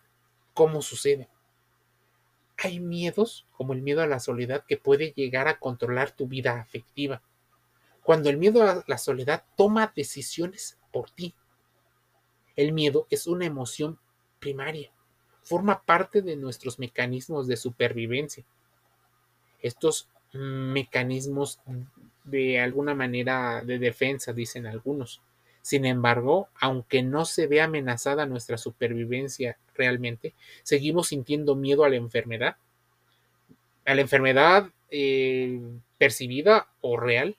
cómo 0.55 0.81
sucede. 0.81 1.29
Hay 2.57 2.79
miedos, 2.79 3.45
como 3.55 3.73
el 3.73 3.83
miedo 3.83 4.01
a 4.01 4.07
la 4.07 4.19
soledad, 4.19 4.65
que 4.67 4.77
puede 4.77 5.13
llegar 5.15 5.47
a 5.47 5.59
controlar 5.59 6.09
tu 6.09 6.25
vida 6.25 6.59
afectiva. 6.59 7.21
Cuando 8.01 8.31
el 8.31 8.37
miedo 8.37 8.63
a 8.63 8.83
la 8.87 8.97
soledad 8.97 9.45
toma 9.55 9.93
decisiones 9.95 10.79
por 10.91 11.11
ti. 11.11 11.35
El 12.55 12.73
miedo 12.73 13.05
es 13.11 13.27
una 13.27 13.45
emoción 13.45 13.99
primaria. 14.39 14.91
Forma 15.43 15.83
parte 15.83 16.23
de 16.23 16.35
nuestros 16.35 16.79
mecanismos 16.79 17.45
de 17.45 17.57
supervivencia. 17.57 18.43
Estos 19.61 20.09
mecanismos 20.33 21.59
de 22.23 22.59
alguna 22.59 22.95
manera 22.95 23.61
de 23.63 23.79
defensa, 23.79 24.33
dicen 24.33 24.67
algunos. 24.67 25.21
Sin 25.61 25.85
embargo, 25.85 26.47
aunque 26.59 27.03
no 27.03 27.25
se 27.25 27.47
ve 27.47 27.61
amenazada 27.61 28.25
nuestra 28.25 28.57
supervivencia 28.57 29.57
realmente, 29.75 30.33
seguimos 30.63 31.07
sintiendo 31.07 31.55
miedo 31.55 31.83
a 31.83 31.89
la 31.89 31.97
enfermedad, 31.97 32.55
a 33.85 33.93
la 33.93 34.01
enfermedad 34.01 34.69
eh, 34.89 35.59
percibida 35.97 36.67
o 36.81 36.97
real, 36.97 37.35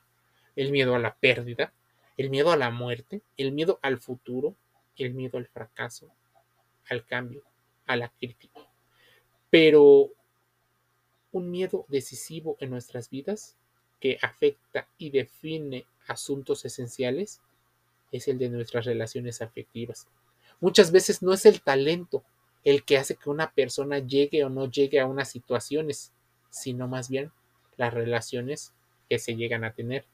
el 0.54 0.70
miedo 0.70 0.94
a 0.94 0.98
la 0.98 1.14
pérdida, 1.14 1.72
el 2.16 2.30
miedo 2.30 2.52
a 2.52 2.56
la 2.56 2.70
muerte, 2.70 3.22
el 3.36 3.52
miedo 3.52 3.78
al 3.82 3.98
futuro, 3.98 4.54
el 4.96 5.14
miedo 5.14 5.38
al 5.38 5.46
fracaso, 5.46 6.08
al 6.88 7.04
cambio, 7.04 7.42
a 7.86 7.96
la 7.96 8.08
crítica. 8.08 8.60
Pero 9.50 10.10
un 11.32 11.50
miedo 11.50 11.86
decisivo 11.88 12.56
en 12.60 12.70
nuestras 12.70 13.10
vidas 13.10 13.56
que 14.00 14.18
afecta 14.22 14.88
y 14.98 15.10
define 15.10 15.86
asuntos 16.06 16.64
esenciales 16.64 17.40
es 18.10 18.28
el 18.28 18.38
de 18.38 18.50
nuestras 18.50 18.84
relaciones 18.84 19.40
afectivas. 19.40 20.06
Muchas 20.60 20.92
veces 20.92 21.22
no 21.22 21.32
es 21.32 21.46
el 21.46 21.62
talento 21.62 22.22
el 22.64 22.84
que 22.84 22.98
hace 22.98 23.16
que 23.16 23.30
una 23.30 23.50
persona 23.52 23.98
llegue 23.98 24.44
o 24.44 24.50
no 24.50 24.70
llegue 24.70 25.00
a 25.00 25.06
unas 25.06 25.30
situaciones, 25.30 26.12
sino 26.50 26.86
más 26.86 27.08
bien 27.08 27.32
las 27.76 27.92
relaciones 27.92 28.72
que 29.08 29.18
se 29.18 29.34
llegan 29.34 29.64
a 29.64 29.72
tener. 29.72 30.04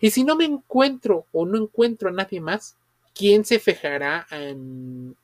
Y 0.00 0.10
si 0.10 0.24
no 0.24 0.36
me 0.36 0.44
encuentro 0.44 1.26
o 1.32 1.44
no 1.44 1.58
encuentro 1.58 2.08
a 2.08 2.12
nadie 2.12 2.40
más, 2.40 2.76
¿quién 3.14 3.44
se 3.44 3.58
fijará 3.58 4.26
en, 4.30 5.16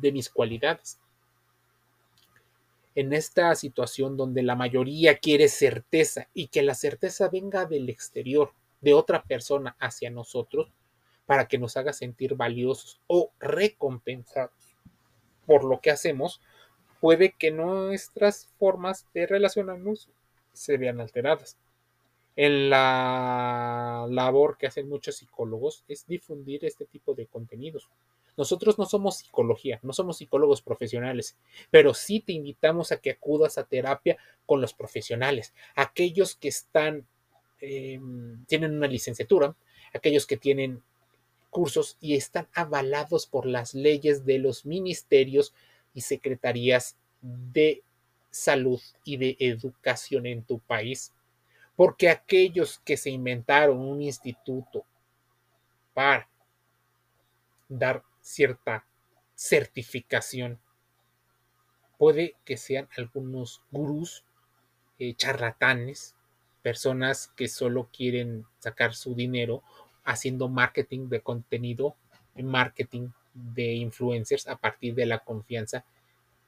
de 0.00 0.12
mis 0.12 0.30
cualidades? 0.30 0.98
En 2.98 3.12
esta 3.12 3.54
situación 3.54 4.16
donde 4.16 4.42
la 4.42 4.56
mayoría 4.56 5.18
quiere 5.18 5.46
certeza 5.46 6.26
y 6.34 6.48
que 6.48 6.64
la 6.64 6.74
certeza 6.74 7.28
venga 7.28 7.64
del 7.64 7.88
exterior, 7.90 8.50
de 8.80 8.92
otra 8.92 9.22
persona 9.22 9.76
hacia 9.78 10.10
nosotros, 10.10 10.72
para 11.24 11.46
que 11.46 11.58
nos 11.58 11.76
haga 11.76 11.92
sentir 11.92 12.34
valiosos 12.34 13.00
o 13.06 13.30
recompensados 13.38 14.74
por 15.46 15.62
lo 15.62 15.80
que 15.80 15.92
hacemos, 15.92 16.40
puede 17.00 17.36
que 17.38 17.52
nuestras 17.52 18.48
formas 18.58 19.06
de 19.14 19.28
relacionarnos 19.28 20.08
se 20.52 20.76
vean 20.76 21.00
alteradas. 21.00 21.56
En 22.34 22.68
la 22.68 24.08
labor 24.10 24.58
que 24.58 24.66
hacen 24.66 24.88
muchos 24.88 25.18
psicólogos 25.18 25.84
es 25.86 26.04
difundir 26.08 26.64
este 26.64 26.84
tipo 26.84 27.14
de 27.14 27.26
contenidos. 27.26 27.88
Nosotros 28.38 28.78
no 28.78 28.86
somos 28.86 29.16
psicología, 29.16 29.80
no 29.82 29.92
somos 29.92 30.18
psicólogos 30.18 30.62
profesionales, 30.62 31.36
pero 31.72 31.92
sí 31.92 32.20
te 32.20 32.32
invitamos 32.32 32.92
a 32.92 33.00
que 33.00 33.10
acudas 33.10 33.58
a 33.58 33.64
terapia 33.64 34.16
con 34.46 34.60
los 34.60 34.72
profesionales, 34.72 35.52
aquellos 35.74 36.36
que 36.36 36.46
están, 36.46 37.04
em, 37.60 38.44
tienen 38.46 38.76
una 38.76 38.86
licenciatura, 38.86 39.56
aquellos 39.92 40.24
que 40.24 40.36
tienen 40.36 40.84
cursos 41.50 41.96
y 42.00 42.14
están 42.14 42.46
avalados 42.54 43.26
por 43.26 43.44
las 43.44 43.74
leyes 43.74 44.24
de 44.24 44.38
los 44.38 44.64
ministerios 44.64 45.52
y 45.92 46.02
secretarías 46.02 46.96
de 47.20 47.82
salud 48.30 48.80
y 49.04 49.16
de 49.16 49.36
educación 49.40 50.26
en 50.26 50.44
tu 50.44 50.60
país. 50.60 51.12
Porque 51.74 52.08
aquellos 52.08 52.78
que 52.84 52.96
se 52.96 53.10
inventaron 53.10 53.78
un 53.80 54.00
instituto 54.00 54.84
para 55.92 56.28
dar 57.68 58.04
cierta 58.28 58.84
certificación, 59.34 60.58
puede 61.96 62.36
que 62.44 62.56
sean 62.56 62.88
algunos 62.96 63.62
gurús, 63.70 64.24
eh, 64.98 65.14
charlatanes, 65.14 66.14
personas 66.62 67.28
que 67.36 67.48
solo 67.48 67.88
quieren 67.90 68.44
sacar 68.58 68.94
su 68.94 69.14
dinero 69.14 69.62
haciendo 70.04 70.48
marketing 70.48 71.08
de 71.08 71.20
contenido, 71.20 71.96
marketing 72.34 73.08
de 73.32 73.74
influencers 73.74 74.46
a 74.46 74.56
partir 74.56 74.94
de 74.94 75.06
la 75.06 75.20
confianza 75.20 75.84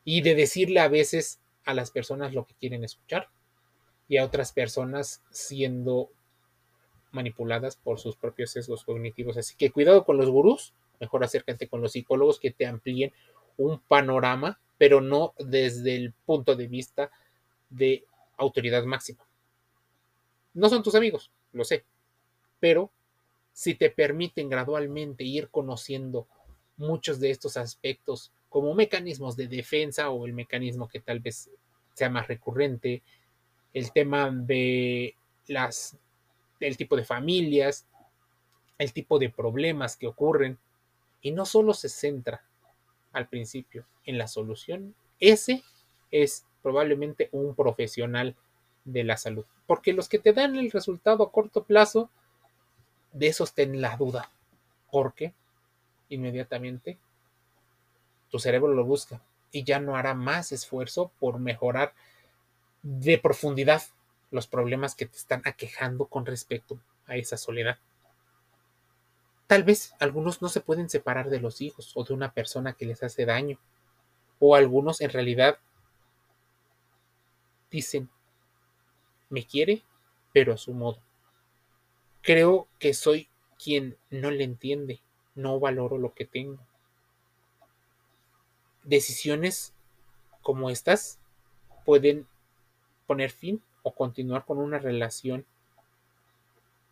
y 0.05 0.21
de 0.21 0.35
decirle 0.35 0.81
a 0.81 0.89
veces 0.89 1.41
a 1.65 1.73
las 1.73 1.91
personas 1.91 2.35
lo 2.35 2.45
que 2.45 2.55
quieren 2.55 2.85
escuchar 2.85 3.29
y 4.09 4.19
a 4.19 4.25
otras 4.25 4.53
personas 4.53 5.23
siendo 5.31 6.11
manipuladas 7.13 7.77
por 7.77 7.99
sus 7.99 8.17
propios 8.17 8.51
sesgos 8.51 8.85
cognitivos. 8.85 9.37
Así 9.37 9.55
que 9.57 9.71
cuidado 9.71 10.05
con 10.05 10.17
los 10.17 10.29
gurús, 10.29 10.75
mejor 11.01 11.25
acércate 11.25 11.69
con 11.69 11.81
los 11.81 11.93
psicólogos 11.93 12.39
que 12.39 12.51
te 12.51 12.67
amplíen 12.67 13.13
un 13.57 13.81
panorama, 13.81 14.61
pero 14.79 15.01
no 15.01 15.35
desde 15.39 15.97
el 15.97 16.13
punto 16.13 16.55
de 16.55 16.69
vista 16.69 17.11
de 17.69 18.05
autoridad 18.37 18.85
máxima. 18.85 19.27
No 20.55 20.69
son 20.69 20.83
tus 20.83 20.95
amigos, 20.95 21.31
lo 21.53 21.65
sé, 21.65 21.85
pero 22.59 22.91
si 23.53 23.75
te 23.75 23.91
permiten 23.91 24.49
gradualmente 24.49 25.25
ir 25.25 25.49
conociendo 25.51 26.27
muchos 26.77 27.21
de 27.21 27.31
estos 27.31 27.57
aspectos 27.57 28.33
como 28.49 28.75
mecanismos 28.75 29.37
de 29.37 29.47
defensa 29.47 30.11
o 30.11 30.27
el 30.27 30.33
mecanismo 30.33 30.89
que 30.89 31.01
tal 31.01 31.21
vez 31.21 31.51
sea 31.95 32.11
más 32.11 32.27
recurrente, 32.27 33.03
el 33.73 33.93
tema 33.93 34.31
de 34.31 35.15
las 35.47 35.97
el 36.59 36.77
tipo 36.77 36.97
de 36.97 37.05
familias, 37.05 37.87
el 38.79 38.93
tipo 38.93 39.19
de 39.19 39.31
problemas 39.31 39.97
que 39.97 40.07
ocurren 40.07 40.59
y 41.21 41.33
no 41.33 41.45
solo 41.47 41.75
se 41.75 41.89
centra 41.89 42.43
al 43.13 43.29
principio 43.29 43.85
en 44.05 44.19
la 44.19 44.29
solución, 44.29 44.95
ese 45.19 45.63
es 46.11 46.47
probablemente 46.63 47.29
un 47.33 47.55
profesional 47.55 48.37
de 48.85 49.05
la 49.05 49.17
salud, 49.17 49.45
porque 49.67 49.93
los 49.93 50.09
que 50.09 50.19
te 50.19 50.33
dan 50.33 50.57
el 50.57 50.71
resultado 50.71 51.25
a 51.25 51.33
corto 51.33 51.65
plazo 51.65 52.11
de 53.13 53.27
esos 53.27 53.53
ten 53.55 53.81
la 53.81 53.97
duda, 53.97 54.31
porque 54.91 55.35
inmediatamente 56.09 56.99
tu 58.31 58.39
cerebro 58.39 58.73
lo 58.73 58.85
busca 58.85 59.21
y 59.53 59.65
ya 59.65 59.81
no 59.81 59.97
hará 59.97 60.15
más 60.15 60.53
esfuerzo 60.53 61.11
por 61.19 61.39
mejorar 61.39 61.93
de 62.83 63.19
profundidad 63.19 63.83
los 64.31 64.47
problemas 64.47 64.95
que 64.95 65.07
te 65.07 65.17
están 65.17 65.43
aquejando 65.45 66.07
con 66.07 66.25
respecto 66.25 66.79
a 67.07 67.17
esa 67.17 67.37
soledad. 67.37 67.79
Tal 69.51 69.65
vez 69.65 69.97
algunos 69.99 70.43
no 70.43 70.49
se 70.49 70.61
pueden 70.61 70.89
separar 70.89 71.29
de 71.29 71.41
los 71.41 71.61
hijos 71.61 71.91
o 71.97 72.05
de 72.05 72.15
una 72.15 72.33
persona 72.33 72.75
que 72.75 72.87
les 72.87 73.03
hace 73.03 73.27
daño, 73.27 73.59
o 74.39 74.55
algunos 74.55 75.01
en 75.01 75.11
realidad 75.11 75.59
dicen, 77.69 78.09
me 79.29 79.45
quiere, 79.45 79.83
pero 80.33 80.53
a 80.53 80.57
su 80.57 80.73
modo. 80.73 81.01
Creo 82.23 82.69
que 82.79 82.95
soy 82.95 83.29
quien 83.59 83.99
no 84.09 84.31
le 84.31 84.45
entiende, 84.45 85.01
no 85.35 85.59
valoro 85.59 85.99
lo 85.99 86.15
que 86.15 86.27
tengo. 86.27 86.65
Decisiones 88.85 89.75
como 90.43 90.71
estas 90.71 91.19
pueden 91.85 92.29
poner 93.09 93.33
fin 93.33 93.61
o 93.83 93.97
continuar 93.97 94.45
con 94.45 94.59
una 94.59 94.79
relación 94.79 95.45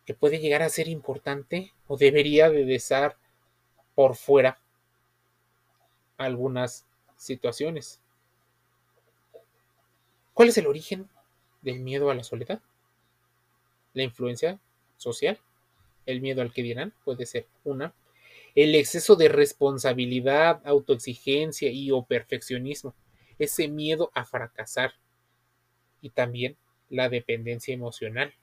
que 0.09 0.15
puede 0.15 0.39
llegar 0.39 0.63
a 0.63 0.69
ser 0.69 0.87
importante 0.87 1.71
o 1.85 1.95
debería 1.95 2.49
de 2.49 2.65
desar 2.65 3.15
por 3.93 4.15
fuera 4.15 4.59
algunas 6.17 6.87
situaciones. 7.15 8.01
¿Cuál 10.33 10.49
es 10.49 10.57
el 10.57 10.65
origen 10.65 11.07
del 11.61 11.77
miedo 11.81 12.09
a 12.09 12.15
la 12.15 12.23
soledad? 12.23 12.59
La 13.93 14.01
influencia 14.01 14.59
social, 14.97 15.37
el 16.07 16.21
miedo 16.21 16.41
al 16.41 16.53
que 16.53 16.63
dirán, 16.63 16.91
puede 17.05 17.27
ser 17.27 17.45
una, 17.63 17.93
el 18.55 18.73
exceso 18.73 19.15
de 19.15 19.29
responsabilidad, 19.29 20.59
autoexigencia 20.65 21.69
y 21.69 21.91
o 21.91 22.01
perfeccionismo, 22.01 22.95
ese 23.37 23.67
miedo 23.67 24.09
a 24.15 24.25
fracasar 24.25 24.95
y 26.01 26.09
también 26.09 26.57
la 26.89 27.09
dependencia 27.09 27.75
emocional 27.75 28.33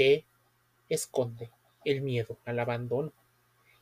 que 0.00 0.24
esconde 0.88 1.50
el 1.84 2.00
miedo 2.00 2.38
al 2.46 2.58
abandono. 2.58 3.12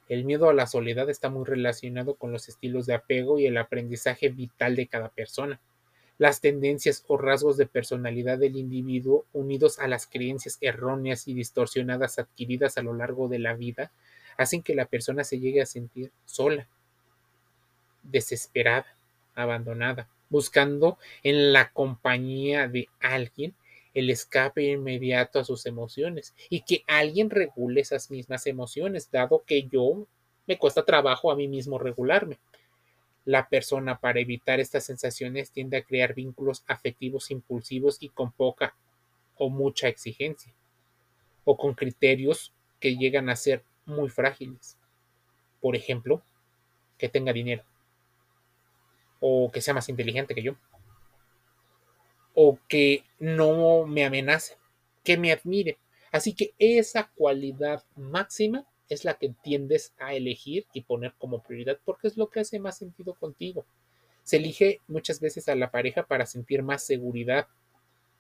El 0.08 0.24
miedo 0.24 0.48
a 0.48 0.52
la 0.52 0.66
soledad 0.66 1.08
está 1.08 1.30
muy 1.30 1.44
relacionado 1.44 2.16
con 2.16 2.32
los 2.32 2.48
estilos 2.48 2.86
de 2.86 2.94
apego 2.94 3.38
y 3.38 3.46
el 3.46 3.56
aprendizaje 3.56 4.28
vital 4.28 4.74
de 4.74 4.88
cada 4.88 5.10
persona 5.10 5.60
las 6.18 6.40
tendencias 6.40 7.04
o 7.06 7.16
rasgos 7.16 7.56
de 7.56 7.66
personalidad 7.66 8.38
del 8.38 8.56
individuo 8.56 9.26
unidos 9.32 9.78
a 9.78 9.86
las 9.86 10.08
creencias 10.08 10.58
erróneas 10.60 11.28
y 11.28 11.34
distorsionadas 11.34 12.18
adquiridas 12.18 12.76
a 12.76 12.82
lo 12.82 12.94
largo 12.94 13.28
de 13.28 13.38
la 13.38 13.54
vida 13.54 13.92
hacen 14.36 14.64
que 14.64 14.74
la 14.74 14.86
persona 14.86 15.22
se 15.22 15.38
llegue 15.38 15.62
a 15.62 15.66
sentir 15.66 16.10
sola, 16.26 16.66
desesperada, 18.02 18.86
abandonada, 19.36 20.08
buscando 20.28 20.98
en 21.22 21.52
la 21.52 21.70
compañía 21.70 22.66
de 22.66 22.88
alguien 22.98 23.54
el 23.98 24.10
escape 24.10 24.62
inmediato 24.62 25.40
a 25.40 25.44
sus 25.44 25.66
emociones 25.66 26.34
y 26.48 26.60
que 26.60 26.84
alguien 26.86 27.30
regule 27.30 27.80
esas 27.80 28.10
mismas 28.10 28.46
emociones, 28.46 29.10
dado 29.10 29.42
que 29.44 29.64
yo 29.64 30.06
me 30.46 30.56
cuesta 30.56 30.84
trabajo 30.84 31.32
a 31.32 31.36
mí 31.36 31.48
mismo 31.48 31.78
regularme. 31.78 32.38
La 33.24 33.48
persona 33.48 33.98
para 33.98 34.20
evitar 34.20 34.60
estas 34.60 34.84
sensaciones 34.84 35.50
tiende 35.50 35.76
a 35.76 35.82
crear 35.82 36.14
vínculos 36.14 36.62
afectivos 36.68 37.30
impulsivos 37.30 37.98
y 38.00 38.08
con 38.08 38.30
poca 38.30 38.74
o 39.36 39.50
mucha 39.50 39.88
exigencia, 39.88 40.52
o 41.44 41.56
con 41.56 41.74
criterios 41.74 42.52
que 42.80 42.96
llegan 42.96 43.28
a 43.28 43.36
ser 43.36 43.64
muy 43.84 44.08
frágiles. 44.08 44.76
Por 45.60 45.74
ejemplo, 45.74 46.22
que 46.96 47.08
tenga 47.08 47.32
dinero, 47.32 47.64
o 49.20 49.50
que 49.52 49.60
sea 49.60 49.74
más 49.74 49.88
inteligente 49.88 50.34
que 50.34 50.42
yo, 50.42 50.56
o 52.40 52.56
que 52.68 53.02
no 53.18 53.84
me 53.84 54.04
amenace, 54.04 54.58
que 55.02 55.16
me 55.16 55.32
admire. 55.32 55.76
Así 56.12 56.34
que 56.34 56.54
esa 56.60 57.10
cualidad 57.16 57.82
máxima 57.96 58.64
es 58.88 59.04
la 59.04 59.14
que 59.14 59.34
tiendes 59.42 59.92
a 59.98 60.14
elegir 60.14 60.64
y 60.72 60.82
poner 60.82 61.14
como 61.18 61.42
prioridad 61.42 61.80
porque 61.84 62.06
es 62.06 62.16
lo 62.16 62.30
que 62.30 62.38
hace 62.38 62.60
más 62.60 62.78
sentido 62.78 63.14
contigo. 63.14 63.66
Se 64.22 64.36
elige 64.36 64.80
muchas 64.86 65.18
veces 65.18 65.48
a 65.48 65.56
la 65.56 65.72
pareja 65.72 66.04
para 66.04 66.26
sentir 66.26 66.62
más 66.62 66.84
seguridad, 66.84 67.48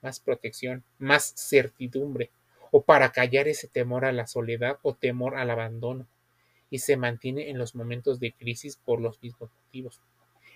más 0.02 0.18
protección, 0.18 0.82
más 0.98 1.32
certidumbre 1.36 2.32
o 2.72 2.82
para 2.82 3.12
callar 3.12 3.46
ese 3.46 3.68
temor 3.68 4.04
a 4.04 4.10
la 4.10 4.26
soledad 4.26 4.80
o 4.82 4.94
temor 4.94 5.36
al 5.36 5.48
abandono 5.48 6.08
y 6.70 6.80
se 6.80 6.96
mantiene 6.96 7.50
en 7.50 7.58
los 7.58 7.76
momentos 7.76 8.18
de 8.18 8.32
crisis 8.32 8.78
por 8.84 9.00
los 9.00 9.22
mismos 9.22 9.52
motivos. 9.64 10.00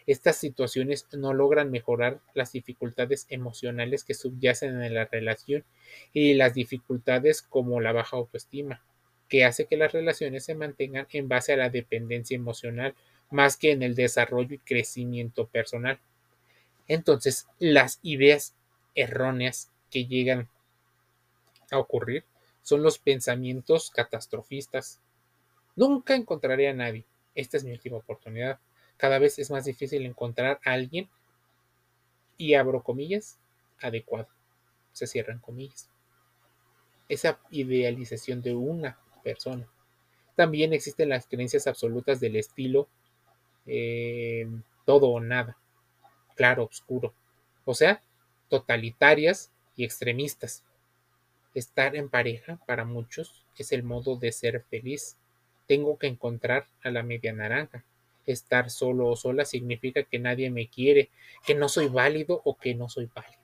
Estas 0.06 0.36
situaciones 0.36 1.06
no 1.12 1.32
logran 1.32 1.70
mejorar 1.70 2.20
las 2.34 2.52
dificultades 2.52 3.26
emocionales 3.28 4.04
que 4.04 4.14
subyacen 4.14 4.82
en 4.82 4.94
la 4.94 5.04
relación 5.06 5.64
y 6.12 6.34
las 6.34 6.54
dificultades 6.54 7.42
como 7.42 7.80
la 7.80 7.92
baja 7.92 8.16
autoestima, 8.16 8.82
que 9.28 9.44
hace 9.44 9.66
que 9.66 9.76
las 9.76 9.92
relaciones 9.92 10.44
se 10.44 10.54
mantengan 10.54 11.06
en 11.10 11.28
base 11.28 11.52
a 11.52 11.56
la 11.56 11.70
dependencia 11.70 12.34
emocional 12.34 12.94
más 13.30 13.56
que 13.56 13.70
en 13.70 13.82
el 13.82 13.94
desarrollo 13.94 14.54
y 14.54 14.58
crecimiento 14.58 15.46
personal. 15.46 15.98
Entonces, 16.88 17.46
las 17.58 17.98
ideas 18.02 18.54
erróneas 18.94 19.70
que 19.90 20.06
llegan 20.06 20.48
a 21.70 21.78
ocurrir 21.78 22.24
son 22.62 22.82
los 22.82 22.98
pensamientos 22.98 23.90
catastrofistas. 23.90 25.00
Nunca 25.74 26.14
encontraré 26.14 26.68
a 26.68 26.74
nadie. 26.74 27.04
Esta 27.34 27.56
es 27.56 27.64
mi 27.64 27.72
última 27.72 27.96
oportunidad. 27.96 28.58
Cada 28.96 29.18
vez 29.18 29.38
es 29.38 29.50
más 29.50 29.64
difícil 29.64 30.06
encontrar 30.06 30.60
a 30.64 30.72
alguien 30.72 31.08
y 32.36 32.54
abro 32.54 32.82
comillas 32.82 33.38
adecuado. 33.80 34.28
Se 34.92 35.06
cierran 35.06 35.38
comillas. 35.38 35.90
Esa 37.08 37.40
idealización 37.50 38.42
de 38.42 38.54
una 38.54 38.98
persona. 39.24 39.68
También 40.36 40.72
existen 40.72 41.08
las 41.08 41.26
creencias 41.26 41.66
absolutas 41.66 42.20
del 42.20 42.36
estilo 42.36 42.88
eh, 43.66 44.48
todo 44.84 45.08
o 45.08 45.20
nada, 45.20 45.56
claro, 46.34 46.64
oscuro, 46.64 47.14
o 47.64 47.74
sea, 47.74 48.02
totalitarias 48.48 49.52
y 49.76 49.84
extremistas. 49.84 50.64
Estar 51.54 51.96
en 51.96 52.08
pareja 52.08 52.58
para 52.66 52.84
muchos 52.84 53.44
es 53.56 53.72
el 53.72 53.82
modo 53.82 54.16
de 54.16 54.32
ser 54.32 54.62
feliz. 54.68 55.16
tengo 55.68 55.96
que 55.96 56.08
encontrar 56.08 56.66
a 56.82 56.90
la 56.90 57.02
media 57.02 57.32
naranja. 57.32 57.84
Estar 58.26 58.70
solo 58.70 59.08
o 59.08 59.16
sola 59.16 59.44
significa 59.44 60.04
que 60.04 60.18
nadie 60.18 60.50
me 60.50 60.68
quiere, 60.68 61.10
que 61.46 61.54
no 61.54 61.68
soy 61.68 61.88
válido 61.88 62.40
o 62.44 62.56
que 62.56 62.74
no 62.74 62.88
soy 62.88 63.08
válida. 63.14 63.38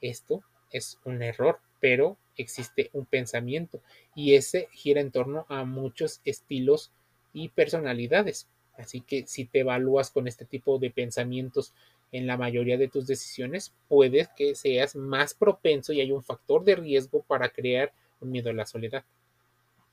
Esto 0.00 0.42
es 0.70 0.98
un 1.04 1.22
error, 1.22 1.60
pero 1.80 2.16
existe 2.36 2.90
un 2.92 3.06
pensamiento 3.06 3.82
y 4.14 4.34
ese 4.34 4.68
gira 4.72 5.00
en 5.00 5.10
torno 5.10 5.46
a 5.48 5.64
muchos 5.64 6.20
estilos 6.24 6.90
y 7.32 7.48
personalidades. 7.50 8.48
Así 8.76 9.02
que 9.02 9.26
si 9.26 9.44
te 9.44 9.60
evalúas 9.60 10.10
con 10.10 10.26
este 10.26 10.44
tipo 10.44 10.78
de 10.78 10.90
pensamientos 10.90 11.74
en 12.12 12.26
la 12.26 12.36
mayoría 12.36 12.78
de 12.78 12.88
tus 12.88 13.06
decisiones, 13.06 13.72
puedes 13.88 14.28
que 14.28 14.54
seas 14.54 14.96
más 14.96 15.34
propenso 15.34 15.92
y 15.92 16.00
hay 16.00 16.12
un 16.12 16.24
factor 16.24 16.64
de 16.64 16.76
riesgo 16.76 17.22
para 17.22 17.50
crear 17.50 17.92
un 18.20 18.30
miedo 18.30 18.50
a 18.50 18.54
la 18.54 18.66
soledad. 18.66 19.04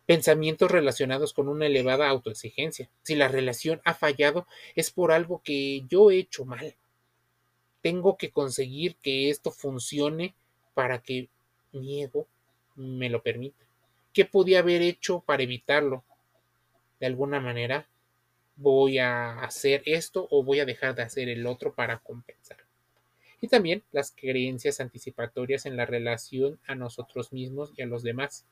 Pensamientos 0.07 0.71
relacionados 0.71 1.33
con 1.33 1.49
una 1.49 1.65
elevada 1.65 2.07
autoexigencia. 2.07 2.89
Si 3.03 3.13
la 3.13 3.27
relación 3.27 3.81
ha 3.83 3.93
fallado 3.93 4.47
es 4.73 4.89
por 4.89 5.11
algo 5.11 5.41
que 5.43 5.83
yo 5.89 6.09
he 6.09 6.17
hecho 6.17 6.45
mal. 6.45 6.75
Tengo 7.81 8.17
que 8.17 8.31
conseguir 8.31 8.95
que 8.95 9.29
esto 9.29 9.51
funcione 9.51 10.33
para 10.73 10.99
que 10.99 11.27
mi 11.73 12.01
ego 12.01 12.25
me 12.75 13.09
lo 13.09 13.21
permita. 13.21 13.65
¿Qué 14.13 14.23
podía 14.23 14.59
haber 14.59 14.81
hecho 14.81 15.19
para 15.19 15.43
evitarlo? 15.43 16.05
De 17.01 17.05
alguna 17.05 17.41
manera 17.41 17.89
voy 18.55 18.99
a 18.99 19.39
hacer 19.41 19.83
esto 19.85 20.25
o 20.31 20.41
voy 20.41 20.61
a 20.61 20.65
dejar 20.65 20.95
de 20.95 21.03
hacer 21.03 21.27
el 21.27 21.45
otro 21.45 21.75
para 21.75 21.99
compensar. 21.99 22.57
Y 23.41 23.49
también 23.49 23.83
las 23.91 24.11
creencias 24.11 24.79
anticipatorias 24.79 25.65
en 25.65 25.75
la 25.75 25.85
relación 25.85 26.59
a 26.65 26.75
nosotros 26.75 27.33
mismos 27.33 27.73
y 27.75 27.81
a 27.81 27.85
los 27.85 28.03
demás. 28.03 28.45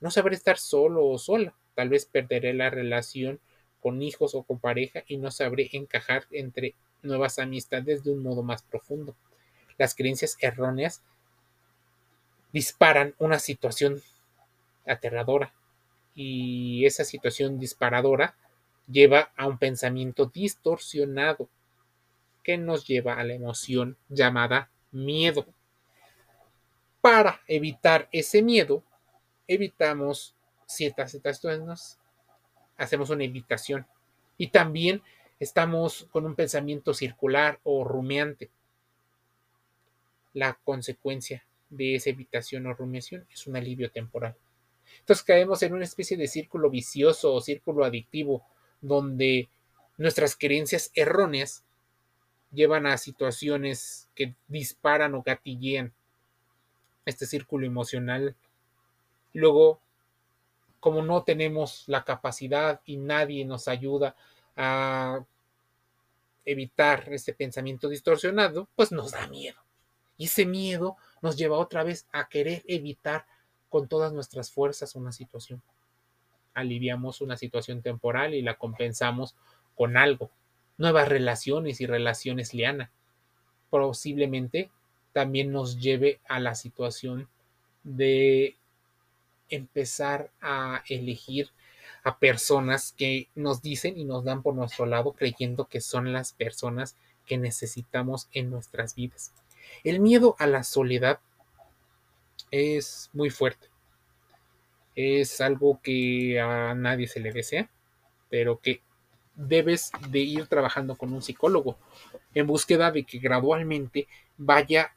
No 0.00 0.10
sabré 0.10 0.36
estar 0.36 0.58
solo 0.58 1.06
o 1.06 1.18
sola. 1.18 1.54
Tal 1.74 1.88
vez 1.88 2.06
perderé 2.06 2.54
la 2.54 2.70
relación 2.70 3.40
con 3.80 4.02
hijos 4.02 4.34
o 4.34 4.42
con 4.42 4.58
pareja 4.58 5.04
y 5.06 5.18
no 5.18 5.30
sabré 5.30 5.68
encajar 5.72 6.26
entre 6.30 6.74
nuevas 7.02 7.38
amistades 7.38 8.02
de 8.04 8.12
un 8.12 8.22
modo 8.22 8.42
más 8.42 8.62
profundo. 8.62 9.16
Las 9.76 9.94
creencias 9.94 10.36
erróneas 10.40 11.02
disparan 12.52 13.14
una 13.18 13.38
situación 13.38 14.02
aterradora 14.86 15.54
y 16.14 16.84
esa 16.86 17.04
situación 17.04 17.58
disparadora 17.58 18.36
lleva 18.90 19.32
a 19.36 19.46
un 19.46 19.58
pensamiento 19.58 20.26
distorsionado 20.26 21.48
que 22.42 22.56
nos 22.56 22.86
lleva 22.86 23.14
a 23.14 23.24
la 23.24 23.34
emoción 23.34 23.96
llamada 24.08 24.70
miedo. 24.90 25.46
Para 27.00 27.42
evitar 27.46 28.08
ese 28.10 28.42
miedo, 28.42 28.82
evitamos 29.48 30.36
ciertas 30.66 31.10
situaciones, 31.10 31.98
hacemos 32.76 33.10
una 33.10 33.24
evitación 33.24 33.86
y 34.36 34.48
también 34.48 35.02
estamos 35.40 36.06
con 36.10 36.26
un 36.26 36.34
pensamiento 36.34 36.94
circular 36.94 37.58
o 37.64 37.84
rumiante. 37.84 38.50
La 40.34 40.54
consecuencia 40.62 41.44
de 41.70 41.96
esa 41.96 42.10
evitación 42.10 42.66
o 42.66 42.74
rumiación 42.74 43.26
es 43.32 43.46
un 43.46 43.56
alivio 43.56 43.90
temporal. 43.90 44.36
Entonces 45.00 45.24
caemos 45.24 45.62
en 45.62 45.74
una 45.74 45.84
especie 45.84 46.16
de 46.16 46.28
círculo 46.28 46.70
vicioso 46.70 47.34
o 47.34 47.40
círculo 47.40 47.84
adictivo 47.84 48.46
donde 48.80 49.48
nuestras 49.96 50.36
creencias 50.36 50.90
erróneas 50.94 51.64
llevan 52.52 52.86
a 52.86 52.96
situaciones 52.96 54.08
que 54.14 54.34
disparan 54.46 55.14
o 55.14 55.22
gatillean 55.22 55.92
este 57.04 57.26
círculo 57.26 57.66
emocional. 57.66 58.36
Luego, 59.38 59.80
como 60.80 61.02
no 61.02 61.22
tenemos 61.22 61.84
la 61.86 62.04
capacidad 62.04 62.80
y 62.84 62.96
nadie 62.96 63.44
nos 63.44 63.68
ayuda 63.68 64.16
a 64.56 65.24
evitar 66.44 67.12
este 67.12 67.34
pensamiento 67.34 67.88
distorsionado, 67.88 68.68
pues 68.74 68.92
nos 68.92 69.12
da 69.12 69.26
miedo. 69.28 69.58
Y 70.16 70.26
ese 70.26 70.46
miedo 70.46 70.96
nos 71.22 71.36
lleva 71.36 71.58
otra 71.58 71.84
vez 71.84 72.06
a 72.12 72.28
querer 72.28 72.64
evitar 72.66 73.26
con 73.68 73.86
todas 73.86 74.12
nuestras 74.12 74.50
fuerzas 74.50 74.94
una 74.94 75.12
situación 75.12 75.62
aliviamos 76.58 77.20
una 77.20 77.36
situación 77.36 77.82
temporal 77.82 78.34
y 78.34 78.42
la 78.42 78.54
compensamos 78.54 79.34
con 79.76 79.96
algo. 79.96 80.30
Nuevas 80.76 81.08
relaciones 81.08 81.80
y 81.80 81.86
relaciones 81.86 82.52
liana. 82.52 82.90
Posiblemente 83.70 84.70
también 85.12 85.52
nos 85.52 85.80
lleve 85.80 86.20
a 86.28 86.40
la 86.40 86.54
situación 86.54 87.28
de 87.84 88.56
empezar 89.48 90.30
a 90.40 90.82
elegir 90.88 91.50
a 92.04 92.18
personas 92.18 92.94
que 92.96 93.28
nos 93.34 93.62
dicen 93.62 93.98
y 93.98 94.04
nos 94.04 94.24
dan 94.24 94.42
por 94.42 94.54
nuestro 94.54 94.86
lado 94.86 95.12
creyendo 95.12 95.66
que 95.66 95.80
son 95.80 96.12
las 96.12 96.32
personas 96.32 96.96
que 97.26 97.38
necesitamos 97.38 98.28
en 98.32 98.50
nuestras 98.50 98.94
vidas. 98.94 99.32
El 99.84 100.00
miedo 100.00 100.36
a 100.38 100.46
la 100.46 100.64
soledad 100.64 101.20
es 102.50 103.10
muy 103.12 103.30
fuerte 103.30 103.68
es 105.00 105.40
algo 105.40 105.80
que 105.80 106.40
a 106.40 106.74
nadie 106.74 107.06
se 107.06 107.20
le 107.20 107.30
desea, 107.30 107.70
pero 108.30 108.58
que 108.58 108.80
debes 109.36 109.92
de 110.10 110.18
ir 110.18 110.48
trabajando 110.48 110.96
con 110.96 111.12
un 111.12 111.22
psicólogo 111.22 111.78
en 112.34 112.48
búsqueda 112.48 112.90
de 112.90 113.04
que 113.04 113.20
gradualmente 113.20 114.08
vaya 114.36 114.92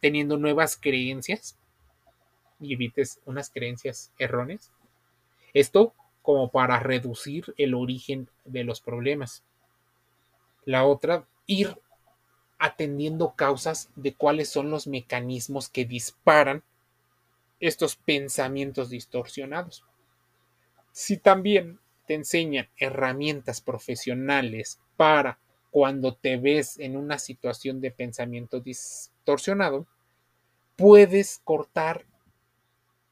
teniendo 0.00 0.36
nuevas 0.36 0.76
creencias 0.76 1.56
y 2.60 2.74
evites 2.74 3.20
unas 3.24 3.50
creencias 3.50 4.12
erróneas. 4.18 4.70
Esto 5.54 5.94
como 6.22 6.50
para 6.50 6.80
reducir 6.80 7.54
el 7.56 7.74
origen 7.74 8.28
de 8.44 8.64
los 8.64 8.80
problemas. 8.80 9.44
La 10.64 10.84
otra, 10.84 11.26
ir 11.46 11.78
atendiendo 12.58 13.34
causas 13.36 13.90
de 13.94 14.14
cuáles 14.14 14.48
son 14.48 14.70
los 14.70 14.86
mecanismos 14.86 15.68
que 15.68 15.84
disparan 15.84 16.62
estos 17.60 17.96
pensamientos 17.96 18.90
distorsionados. 18.90 19.84
Si 20.92 21.16
también 21.16 21.78
te 22.06 22.14
enseñan 22.14 22.68
herramientas 22.76 23.60
profesionales 23.60 24.80
para 24.96 25.38
cuando 25.70 26.14
te 26.14 26.38
ves 26.38 26.78
en 26.78 26.96
una 26.96 27.18
situación 27.18 27.80
de 27.80 27.90
pensamiento 27.90 28.60
distorsionado, 28.60 29.86
puedes 30.76 31.40
cortar 31.44 32.06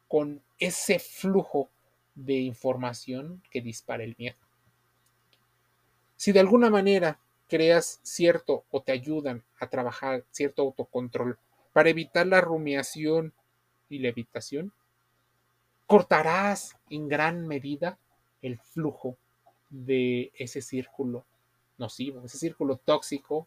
con 0.09 0.43
ese 0.59 0.99
flujo 0.99 1.71
de 2.15 2.35
información 2.35 3.43
que 3.51 3.61
dispara 3.61 4.05
el 4.05 4.15
miedo. 4.19 4.37
Si 6.17 6.33
de 6.33 6.41
alguna 6.41 6.71
manera 6.71 7.19
creas 7.49 8.01
cierto 8.03 8.65
o 8.71 8.83
te 8.83 8.93
ayudan 8.93 9.45
a 9.59 9.69
trabajar 9.69 10.25
cierto 10.31 10.63
autocontrol 10.63 11.39
para 11.73 11.91
evitar 11.91 12.27
la 12.27 12.41
rumiación 12.41 13.33
y 13.89 13.99
levitación, 13.99 14.73
cortarás 15.87 16.77
en 16.89 17.09
gran 17.09 17.47
medida 17.47 17.99
el 18.43 18.59
flujo 18.59 19.17
de 19.71 20.33
ese 20.35 20.63
círculo 20.63 21.25
nocivo, 21.79 22.23
ese 22.25 22.39
círculo 22.39 22.77
tóxico 22.77 23.47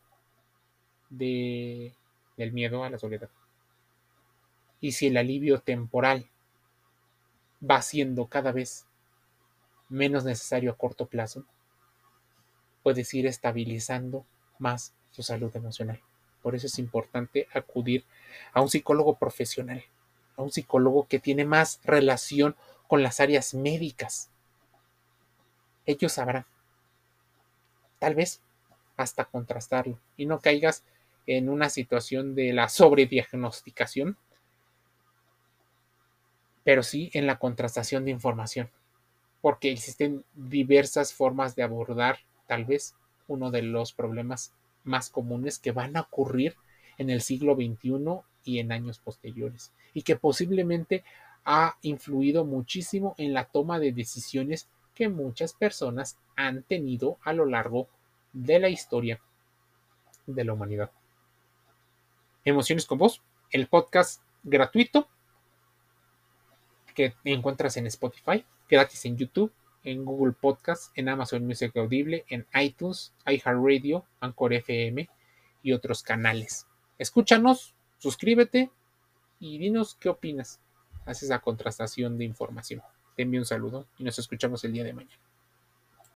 de, 1.10 1.94
del 2.36 2.52
miedo 2.52 2.84
a 2.84 2.90
la 2.90 2.98
soledad. 2.98 3.30
Y 4.80 4.92
si 4.92 5.08
el 5.08 5.18
alivio 5.18 5.60
temporal 5.62 6.30
va 7.64 7.82
siendo 7.82 8.28
cada 8.28 8.52
vez 8.52 8.86
menos 9.90 10.24
necesario 10.24 10.72
a 10.72 10.78
corto 10.78 11.06
plazo, 11.06 11.46
puedes 12.84 13.14
ir 13.14 13.28
estabilizando 13.28 14.26
más 14.60 14.94
tu 15.16 15.24
salud 15.24 15.56
emocional. 15.56 16.02
Por 16.42 16.56
eso 16.56 16.68
es 16.68 16.80
importante 16.80 17.48
acudir 17.54 18.06
a 18.54 18.62
un 18.62 18.70
psicólogo 18.70 19.16
profesional 19.16 19.84
a 20.38 20.44
un 20.44 20.52
psicólogo 20.52 21.08
que 21.08 21.20
tiene 21.20 21.44
más 21.44 21.82
relación 21.84 22.56
con 22.88 23.04
las 23.04 23.20
áreas 23.20 23.54
médicas. 23.54 24.30
Ellos 25.86 26.14
sabrán. 26.14 26.46
Tal 28.00 28.16
vez 28.16 28.42
hasta 28.96 29.26
contrastarlo 29.26 30.00
y 30.16 30.26
no 30.26 30.40
caigas 30.40 30.84
en 31.26 31.50
una 31.50 31.70
situación 31.70 32.36
de 32.36 32.54
la 32.54 32.70
sobrediagnosticación, 32.70 34.18
pero 36.68 36.84
sí 36.84 37.10
en 37.14 37.28
la 37.28 37.40
contrastación 37.40 38.04
de 38.04 38.12
información, 38.12 38.70
porque 39.40 39.72
existen 39.72 40.26
diversas 40.34 41.14
formas 41.14 41.56
de 41.56 41.64
abordar 41.64 42.20
tal 42.46 42.66
vez 42.66 42.94
uno 43.30 43.52
de 43.52 43.62
los 43.62 43.94
problemas 43.94 44.52
más 44.84 45.10
comunes 45.10 45.60
que 45.60 45.72
van 45.72 45.96
a 45.96 46.02
ocurrir 46.02 46.58
en 46.98 47.10
el 47.10 47.22
siglo 47.22 47.56
XXI 47.56 48.20
y 48.44 48.60
en 48.60 48.74
años 48.74 49.00
posteriores, 49.00 49.72
y 49.94 50.02
que 50.02 50.18
posiblemente 50.18 51.06
ha 51.46 51.78
influido 51.84 52.44
muchísimo 52.44 53.16
en 53.18 53.34
la 53.34 53.46
toma 53.46 53.80
de 53.80 53.94
decisiones 53.94 54.68
que 54.94 55.08
muchas 55.08 55.54
personas 55.54 56.18
han 56.36 56.64
tenido 56.64 57.18
a 57.24 57.32
lo 57.32 57.46
largo 57.46 57.88
de 58.34 58.60
la 58.60 58.68
historia 58.68 59.22
de 60.26 60.44
la 60.44 60.52
humanidad. 60.52 60.92
Emociones 62.44 62.86
con 62.86 62.98
vos, 62.98 63.22
el 63.52 63.68
podcast 63.68 64.22
gratuito 64.44 65.08
que 66.98 67.14
encuentras 67.26 67.78
en 67.78 67.86
Spotify, 67.86 68.44
gratis 68.68 69.06
en 69.06 69.18
YouTube, 69.18 69.54
en 69.84 70.04
Google 70.04 70.34
Podcast, 70.34 70.92
en 70.98 71.10
Amazon 71.10 71.46
Music 71.46 71.78
Audible, 71.78 72.26
en 72.28 72.48
iTunes, 72.60 73.14
iHeartRadio, 73.28 74.04
Anchor 74.20 74.54
FM 74.54 75.08
y 75.62 75.74
otros 75.74 76.02
canales. 76.02 76.66
Escúchanos, 76.98 77.76
suscríbete 78.00 78.72
y 79.40 79.60
dinos 79.60 79.96
qué 80.00 80.10
opinas. 80.10 80.60
Haz 81.06 81.22
esa 81.22 81.38
contrastación 81.38 82.18
de 82.18 82.26
información. 82.26 82.82
Te 83.16 83.22
envío 83.22 83.42
un 83.42 83.46
saludo 83.46 83.86
y 84.00 84.04
nos 84.04 84.18
escuchamos 84.18 84.64
el 84.64 84.74
día 84.74 84.84
de 84.84 84.94
mañana. 84.94 85.27